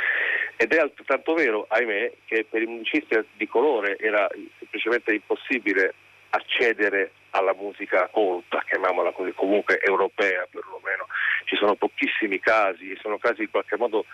Ed 0.56 0.74
è 0.74 0.78
altrettanto 0.78 1.34
vero, 1.34 1.66
ahimè, 1.70 2.12
che 2.26 2.46
per 2.50 2.62
i 2.62 2.68
musicisti 2.68 3.18
di 3.34 3.48
colore 3.48 3.98
era 3.98 4.28
semplicemente 4.60 5.14
impossibile 5.14 5.94
accedere 6.30 7.12
alla 7.32 7.54
musica 7.54 8.10
colta, 8.12 8.64
chiamiamola 8.68 9.12
così, 9.12 9.32
comunque 9.34 9.80
europea 9.80 10.48
perlomeno. 10.50 11.08
Ci 11.46 11.56
sono 11.56 11.76
pochissimi 11.76 12.40
casi, 12.40 12.96
sono 13.02 13.18
casi 13.18 13.44
in 13.44 13.52
qualche 13.52 13.78
modo 13.78 14.06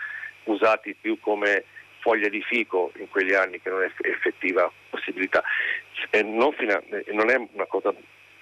usati 0.52 0.94
più 0.98 1.18
come 1.20 1.64
foglia 2.00 2.28
di 2.28 2.42
fico 2.42 2.92
in 2.96 3.08
quegli 3.08 3.34
anni 3.34 3.60
che 3.60 3.70
non 3.70 3.82
è 3.82 3.90
effettiva 4.02 4.70
possibilità. 4.88 5.42
Non, 6.24 6.52
fina, 6.52 6.82
non, 7.12 7.30
è 7.30 7.36
una 7.52 7.66
cosa 7.66 7.94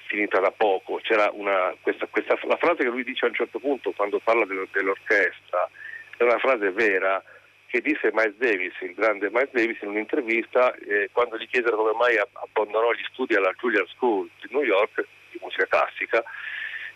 finita 0.06 0.40
da 0.40 0.50
poco, 0.50 1.00
c'era 1.02 1.30
una, 1.32 1.74
questa, 1.80 2.06
questa, 2.06 2.38
la 2.46 2.56
frase 2.56 2.84
che 2.84 2.88
lui 2.88 3.04
dice 3.04 3.26
a 3.26 3.28
un 3.28 3.34
certo 3.34 3.58
punto 3.58 3.92
quando 3.92 4.20
parla 4.20 4.46
dell'orchestra 4.46 5.68
è 6.16 6.22
una 6.22 6.38
frase 6.38 6.70
vera 6.70 7.22
che 7.66 7.82
disse 7.82 8.10
Miles 8.12 8.36
Davis, 8.38 8.72
il 8.80 8.94
grande 8.94 9.28
Miles 9.30 9.50
Davis 9.52 9.76
in 9.82 9.88
un'intervista 9.88 10.74
eh, 10.76 11.10
quando 11.12 11.36
gli 11.36 11.46
chiesero 11.46 11.76
come 11.76 11.92
mai 11.92 12.16
abbandonò 12.16 12.92
gli 12.92 13.04
studi 13.12 13.34
alla 13.34 13.52
Juilliard 13.58 13.88
School 13.88 14.30
di 14.40 14.48
New 14.50 14.62
York 14.62 15.04
di 15.30 15.38
musica 15.42 15.66
classica 15.66 16.24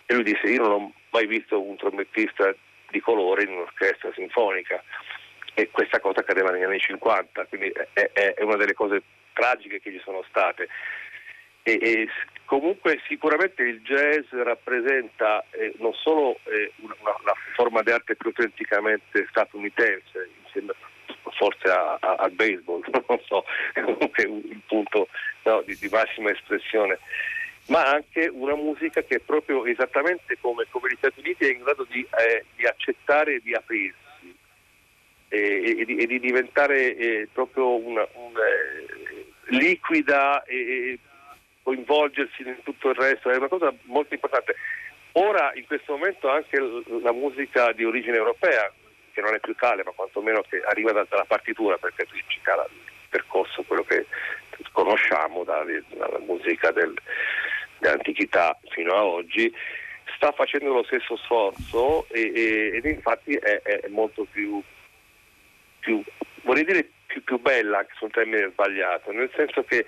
e 0.07 0.13
lui 0.15 0.23
disse 0.23 0.47
io 0.47 0.61
non 0.61 0.71
ho 0.71 0.93
mai 1.11 1.27
visto 1.27 1.61
un 1.61 1.75
trombettista 1.75 2.53
di 2.93 3.01
colore 3.01 3.43
in 3.43 3.53
un'orchestra 3.53 4.11
sinfonica 4.13 4.83
e 5.55 5.69
questa 5.71 5.99
cosa 5.99 6.19
accadeva 6.19 6.51
negli 6.51 6.63
anni 6.63 6.79
50, 6.79 7.45
quindi 7.45 7.71
è, 7.93 8.11
è, 8.13 8.43
una 8.43 8.55
delle 8.55 8.73
cose 8.73 9.01
tragiche 9.33 9.79
che 9.79 9.91
ci 9.91 10.01
sono 10.03 10.23
state. 10.29 10.67
E, 11.63 11.79
e 11.81 12.07
comunque 12.45 13.01
sicuramente 13.07 13.63
il 13.63 13.81
jazz 13.81 14.29
rappresenta 14.31 15.43
eh, 15.51 15.73
non 15.77 15.93
solo 15.93 16.39
eh, 16.43 16.71
una, 16.75 16.95
una, 17.01 17.33
forma 17.55 17.81
di 17.81 17.91
arte 17.91 18.15
più 18.15 18.29
autenticamente 18.29 19.25
statunitense, 19.29 20.29
insieme 20.43 20.73
forse 21.31 21.67
a, 21.69 21.97
a, 21.99 22.15
al 22.15 22.31
baseball, 22.31 22.81
non 23.07 23.19
so, 23.25 23.43
è 23.73 23.81
comunque 23.81 24.25
un, 24.25 24.41
un 24.43 24.59
punto 24.67 25.07
no, 25.43 25.61
di, 25.65 25.75
di 25.79 25.89
massima 25.89 26.29
espressione 26.29 26.99
ma 27.67 27.85
anche 27.85 28.27
una 28.27 28.55
musica 28.55 29.01
che 29.03 29.15
è 29.15 29.19
proprio 29.19 29.65
esattamente 29.65 30.37
come, 30.41 30.65
come 30.69 30.89
gli 30.89 30.97
Stati 30.97 31.19
Uniti 31.19 31.45
è 31.45 31.51
in 31.51 31.63
grado 31.63 31.85
di, 31.89 32.01
eh, 32.01 32.45
di 32.55 32.65
accettare 32.65 33.35
e 33.35 33.41
di 33.41 33.53
aprirsi 33.53 34.35
e, 35.29 35.79
e, 35.79 35.85
di, 35.85 35.97
e 35.97 36.05
di, 36.05 36.19
diventare 36.19 36.95
eh, 36.95 37.27
proprio 37.31 37.75
una, 37.75 38.05
un, 38.13 38.33
eh, 38.35 39.55
liquida 39.55 40.43
e 40.43 40.99
coinvolgersi 41.63 42.43
in 42.43 42.57
tutto 42.63 42.89
il 42.89 42.95
resto, 42.95 43.29
è 43.29 43.37
una 43.37 43.47
cosa 43.47 43.73
molto 43.83 44.13
importante. 44.13 44.55
Ora 45.13 45.51
in 45.55 45.65
questo 45.65 45.93
momento 45.93 46.29
anche 46.29 46.59
la 46.59 47.13
musica 47.13 47.71
di 47.71 47.85
origine 47.85 48.17
europea, 48.17 48.71
che 49.13 49.21
non 49.21 49.33
è 49.33 49.39
più 49.39 49.55
tale, 49.55 49.83
ma 49.83 49.91
quantomeno 49.91 50.43
che 50.47 50.61
arriva 50.65 50.91
dalla 50.91 51.25
partitura, 51.25 51.77
perché 51.77 52.05
ci 52.27 52.39
cala 52.41 52.65
il 52.69 53.07
percorso, 53.09 53.63
quello 53.63 53.83
che 53.83 54.05
conosciamo 54.71 55.43
dalla 55.43 55.65
musica 56.25 56.71
del, 56.71 56.93
dell'antichità 57.79 58.57
fino 58.69 58.93
a 58.93 59.03
oggi, 59.03 59.53
sta 60.15 60.31
facendo 60.31 60.73
lo 60.73 60.83
stesso 60.83 61.17
sforzo 61.17 62.07
e, 62.09 62.31
e, 62.33 62.71
ed 62.75 62.85
infatti 62.85 63.33
è, 63.35 63.61
è 63.61 63.87
molto 63.89 64.25
più, 64.29 64.61
più, 65.79 66.03
vorrei 66.43 66.65
dire 66.65 66.89
più, 67.05 67.23
più, 67.23 67.39
bella, 67.39 67.79
anche 67.79 67.93
se 67.97 68.05
un 68.05 68.11
termine 68.11 68.49
sbagliato, 68.51 69.11
nel 69.11 69.31
senso 69.35 69.63
che 69.63 69.85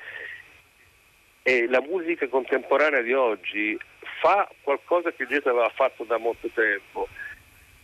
eh, 1.43 1.67
la 1.67 1.81
musica 1.81 2.27
contemporanea 2.27 3.01
di 3.01 3.13
oggi 3.13 3.77
fa 4.19 4.49
qualcosa 4.61 5.11
che 5.11 5.27
Gesù 5.27 5.47
aveva 5.47 5.69
fatto 5.69 6.03
da 6.03 6.17
molto 6.17 6.49
tempo, 6.53 7.07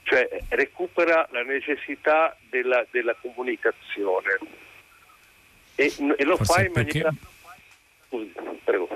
cioè 0.04 0.28
recupera 0.50 1.28
la 1.32 1.44
necessità 1.44 2.36
della, 2.50 2.86
della 2.90 3.16
comunicazione 3.22 4.40
e, 5.76 5.94
e 6.18 6.24
lo 6.24 6.38
Forse 6.38 6.54
fa 6.54 6.64
in 6.64 6.72
maniera... 6.74 7.10
Perché... 7.10 7.30
Scusi, 8.08 8.32
prego. 8.64 8.90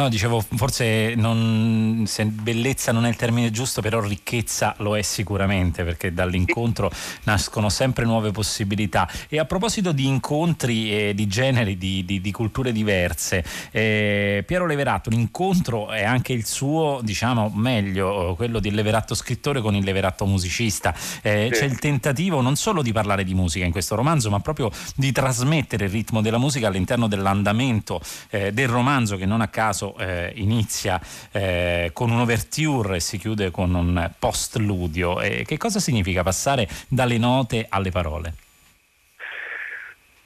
No, 0.00 0.08
dicevo, 0.08 0.42
forse 0.54 1.14
non, 1.14 2.08
bellezza 2.28 2.90
non 2.90 3.04
è 3.04 3.10
il 3.10 3.16
termine 3.16 3.50
giusto, 3.50 3.82
però 3.82 4.00
ricchezza 4.00 4.74
lo 4.78 4.96
è 4.96 5.02
sicuramente, 5.02 5.84
perché 5.84 6.14
dall'incontro 6.14 6.90
nascono 7.24 7.68
sempre 7.68 8.06
nuove 8.06 8.30
possibilità. 8.30 9.06
E 9.28 9.38
a 9.38 9.44
proposito 9.44 9.92
di 9.92 10.06
incontri 10.06 10.90
e 10.90 11.14
di 11.14 11.26
generi, 11.26 11.76
di, 11.76 12.02
di, 12.06 12.22
di 12.22 12.32
culture 12.32 12.72
diverse, 12.72 13.44
eh, 13.72 14.42
Piero 14.46 14.64
Leveratto, 14.64 15.10
l'incontro 15.10 15.90
è 15.90 16.02
anche 16.02 16.32
il 16.32 16.46
suo, 16.46 17.00
diciamo, 17.02 17.52
meglio, 17.54 18.32
quello 18.36 18.58
del 18.58 18.72
Leveratto 18.72 19.14
scrittore 19.14 19.60
con 19.60 19.74
il 19.74 19.84
Leveratto 19.84 20.24
musicista. 20.24 20.94
Eh, 21.20 21.50
sì. 21.52 21.58
C'è 21.60 21.66
il 21.66 21.78
tentativo 21.78 22.40
non 22.40 22.56
solo 22.56 22.80
di 22.80 22.92
parlare 22.92 23.22
di 23.22 23.34
musica 23.34 23.66
in 23.66 23.70
questo 23.70 23.96
romanzo, 23.96 24.30
ma 24.30 24.40
proprio 24.40 24.70
di 24.96 25.12
trasmettere 25.12 25.84
il 25.84 25.90
ritmo 25.90 26.22
della 26.22 26.38
musica 26.38 26.68
all'interno 26.68 27.06
dell'andamento 27.06 28.00
eh, 28.30 28.50
del 28.50 28.68
romanzo, 28.68 29.18
che 29.18 29.26
non 29.26 29.42
a 29.42 29.48
caso 29.48 29.88
eh, 29.98 30.32
inizia 30.36 31.00
eh, 31.32 31.90
con 31.92 32.10
un 32.10 32.20
overture 32.20 32.96
e 32.96 33.00
si 33.00 33.18
chiude 33.18 33.50
con 33.50 33.74
un 33.74 34.10
postludio. 34.18 35.20
E 35.20 35.44
che 35.46 35.56
cosa 35.56 35.78
significa 35.78 36.22
passare 36.22 36.68
dalle 36.88 37.18
note 37.18 37.66
alle 37.68 37.90
parole? 37.90 38.34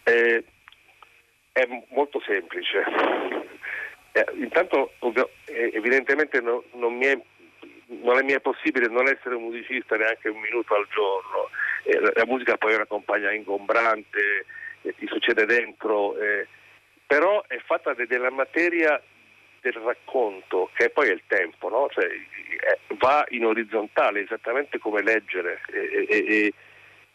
Eh, 0.05 0.45
è 1.53 1.69
molto 1.91 2.21
semplice. 2.27 2.85
Eh, 4.13 4.25
intanto 4.37 4.93
eh, 5.47 5.71
evidentemente 5.75 6.41
no, 6.41 6.63
non, 6.75 7.03
è, 7.03 7.19
non, 7.87 8.19
è 8.19 8.23
mi 8.23 8.41
possibile 8.41 8.87
non 8.87 9.09
essere 9.09 9.35
un 9.35 9.45
musicista 9.45 9.97
neanche 9.97 10.29
un 10.29 10.41
minuto 10.41 10.75
al 10.75 10.87
giorno. 10.93 11.49
Eh, 11.85 12.13
la, 12.15 12.27
musica 12.27 12.57
poi 12.57 12.73
è 12.73 12.77
una 12.77 12.87
compagna 12.87 13.33
ingombrante, 13.33 14.47
ti 14.83 15.07
succede 15.07 15.47
dentro, 15.47 16.17
eh, 16.19 16.47
però 17.07 17.45
è 17.47 17.59
fatta 17.65 17.95
de, 17.95 18.07
della 18.07 18.31
materia 18.31 19.01
del 19.71 19.81
racconto, 19.83 20.71
che 20.75 20.91
poi 20.91 21.09
è 21.09 21.13
il 21.13 21.23
tempo, 21.27 21.71
no? 21.71 21.89
cioè, 21.91 22.07
va 22.99 23.25
in 23.31 23.47
orizzontale, 23.47 24.21
esattamente 24.21 24.79
come 24.79 25.03
leggere. 25.03 25.61
E, 25.73 26.07
e, 26.09 26.53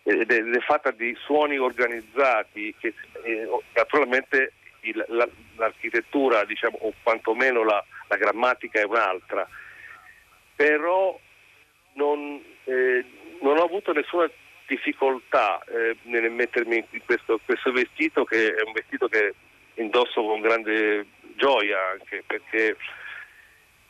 ed 0.01 0.31
è 0.31 0.59
fatta 0.61 0.89
di 0.91 1.15
suoni 1.23 1.57
organizzati 1.59 2.73
che 2.79 2.93
eh, 3.23 3.47
naturalmente 3.75 4.53
il, 4.81 5.05
la, 5.09 5.27
l'architettura 5.57 6.45
diciamo, 6.45 6.77
o 6.81 6.93
quantomeno 7.03 7.63
la, 7.63 7.83
la, 8.07 8.15
grammatica 8.15 8.79
è 8.79 8.85
un'altra 8.85 9.47
però 10.55 11.19
non, 11.93 12.41
eh, 12.63 13.05
non 13.41 13.57
ho 13.57 13.63
avuto 13.63 13.91
nessuna 13.91 14.27
difficoltà 14.65 15.61
eh, 15.65 15.97
nel 16.03 16.31
mettermi 16.31 16.83
in 16.89 17.01
questo, 17.05 17.39
questo, 17.45 17.71
vestito 17.71 18.23
che 18.23 18.55
è 18.55 18.61
un 18.65 18.71
vestito 18.71 19.07
che 19.09 19.35
indosso 19.81 20.21
con 20.21 20.41
grande 20.41 21.05
gioia 21.35 21.77
anche 21.91 22.23
perché 22.25 22.75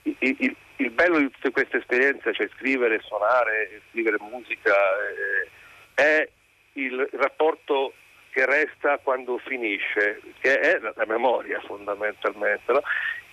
il, 0.04 0.15
il, 0.19 0.56
il 0.78 0.89
bello 0.91 1.19
di 1.19 1.30
tutte 1.32 1.52
queste 1.52 1.78
esperienze, 1.78 2.34
cioè 2.34 2.49
scrivere, 2.56 3.02
suonare, 3.02 3.82
scrivere 3.89 4.17
musica, 4.19 4.73
eh, 4.73 5.49
è 5.93 6.30
il 6.73 7.10
rapporto 7.13 7.93
che 8.32 8.45
resta 8.45 8.97
quando 8.99 9.38
finisce, 9.39 10.21
che 10.39 10.60
è 10.60 10.80
la, 10.80 10.93
memoria 11.06 11.60
fondamentalmente. 11.62 12.71
No? 12.71 12.82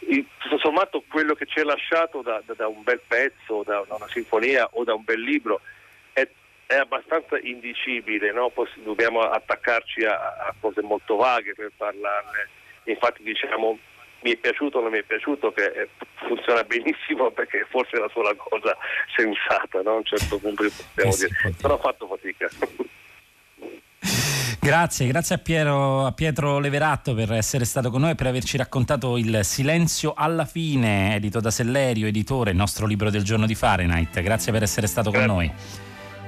Il, 0.01 0.27
tutto 0.39 0.59
sommato 0.59 1.05
quello 1.09 1.35
che 1.35 1.47
ci 1.47 1.61
è 1.61 1.63
lasciato 1.63 2.23
da, 2.23 2.43
da, 2.45 2.55
da 2.55 2.67
un 2.67 2.83
bel 2.83 3.01
pezzo, 3.07 3.63
da, 3.63 3.85
da, 3.87 3.95
una 3.95 4.09
sinfonia 4.09 4.69
o 4.73 4.85
da 4.85 4.95
un 4.95 5.05
bel 5.05 5.21
libro 5.21 5.61
è, 6.67 6.75
abbastanza 6.75 7.39
indicibile, 7.41 8.33
no? 8.33 8.53
Dobbiamo 8.83 9.21
attaccarci 9.21 10.05
a, 10.05 10.15
a, 10.15 10.55
cose 10.61 10.83
molto 10.83 11.17
vaghe 11.17 11.55
per 11.55 11.71
parlarne. 11.77 12.49
Infatti 12.85 13.23
diciamo 13.23 13.79
mi 14.21 14.33
è 14.33 14.37
piaciuto 14.37 14.79
o 14.79 14.83
non 14.83 14.91
mi 14.91 14.99
è 14.99 15.03
piaciuto 15.03 15.53
che 15.53 15.89
funziona 16.27 16.63
benissimo 16.65 17.31
perché 17.33 17.67
forse 17.69 17.97
è 17.97 18.01
la 18.01 18.11
sola 18.13 18.35
cosa 18.35 18.77
sensata, 19.15 19.83
no? 19.83 19.91
a 19.91 19.97
un 19.97 20.05
certo 20.05 20.39
punto 20.39 20.65
possiamo 20.65 21.13
eh 21.13 21.17
dire. 21.17 21.55
Però 21.61 21.75
ho 21.75 21.79
fatto 21.79 22.07
fatica. 22.07 22.49
Grazie, 24.67 25.07
grazie 25.07 25.37
a, 25.37 25.39
Piero, 25.39 26.07
a, 26.07 26.11
Pietro 26.11 26.59
Leveratto 26.59 27.15
per 27.15 27.31
essere 27.35 27.65
stato 27.65 27.89
con 27.89 28.01
noi 28.01 28.11
e 28.11 28.15
per 28.17 28.27
averci 28.27 28.57
raccontato 28.57 29.17
il 29.17 29.45
Silenzio 29.45 30.13
alla 30.17 30.45
fine, 30.45 31.15
edito 31.15 31.39
da 31.39 31.53
Sellerio, 31.53 32.09
editore, 32.09 32.51
il 32.51 32.57
nostro 32.57 32.85
libro 32.85 33.09
del 33.09 33.23
giorno 33.23 33.47
di 33.47 33.55
Fahrenheit. 33.55 34.21
Grazie 34.23 34.51
per 34.51 34.65
essere 34.65 34.89
stato 34.89 35.11
grazie. 35.11 35.29
con 35.29 35.37
noi. 35.37 35.53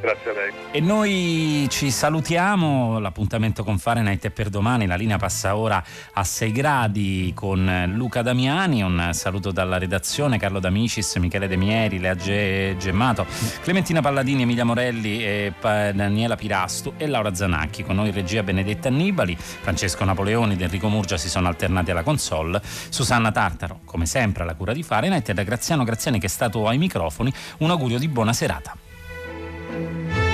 Grazie 0.01 0.31
a 0.31 0.35
lei. 0.35 0.53
E 0.71 0.81
noi 0.81 1.67
ci 1.71 1.91
salutiamo, 1.91 3.01
l'appuntamento 3.01 3.65
con 3.65 3.79
Fahrenheit 3.79 4.25
è 4.27 4.31
per 4.31 4.49
domani, 4.49 4.87
la 4.87 4.95
linea 4.95 5.17
passa 5.17 5.57
ora 5.57 5.83
a 6.13 6.23
6 6.23 6.53
gradi 6.53 7.33
con 7.35 7.91
Luca 7.95 8.23
Damiani, 8.23 8.83
un 8.83 9.11
saluto 9.13 9.51
dalla 9.51 9.77
redazione, 9.77 10.39
Carlo 10.39 10.61
D'Amicis, 10.61 11.17
Michele 11.17 11.49
De 11.49 11.57
Mieri, 11.57 11.99
Lea 11.99 12.15
Ge- 12.15 12.77
Gemmato, 12.79 13.27
Clementina 13.63 14.01
Palladini, 14.01 14.43
Emilia 14.43 14.65
Morelli, 14.65 15.25
e 15.25 15.53
Daniela 15.61 16.37
Pirastu 16.37 16.95
e 16.97 17.07
Laura 17.07 17.35
Zanacchi, 17.35 17.83
con 17.83 17.97
noi 17.97 18.13
regia 18.13 18.43
Benedetta 18.43 18.89
Annibali, 18.89 19.37
Francesco 19.37 20.05
Napoleoni 20.05 20.53
ed 20.53 20.63
Enrico 20.63 20.89
Murgia 20.89 21.17
si 21.17 21.29
sono 21.29 21.49
alternati 21.49 21.91
alla 21.91 22.03
console, 22.03 22.61
Susanna 22.63 23.33
Tartaro 23.33 23.81
come 23.85 24.07
sempre 24.07 24.45
alla 24.45 24.55
cura 24.55 24.73
di 24.73 24.83
Fahrenheit 24.83 25.29
e 25.29 25.35
da 25.35 25.43
Graziano 25.43 25.83
Graziani 25.83 26.21
che 26.21 26.27
è 26.27 26.31
stato 26.31 26.69
ai 26.69 26.79
microfoni, 26.79 27.33
un 27.59 27.71
augurio 27.71 27.99
di 27.99 28.09
buona 28.09 28.33
serata. 28.33 28.88
Thank 29.69 30.17
you. 30.17 30.28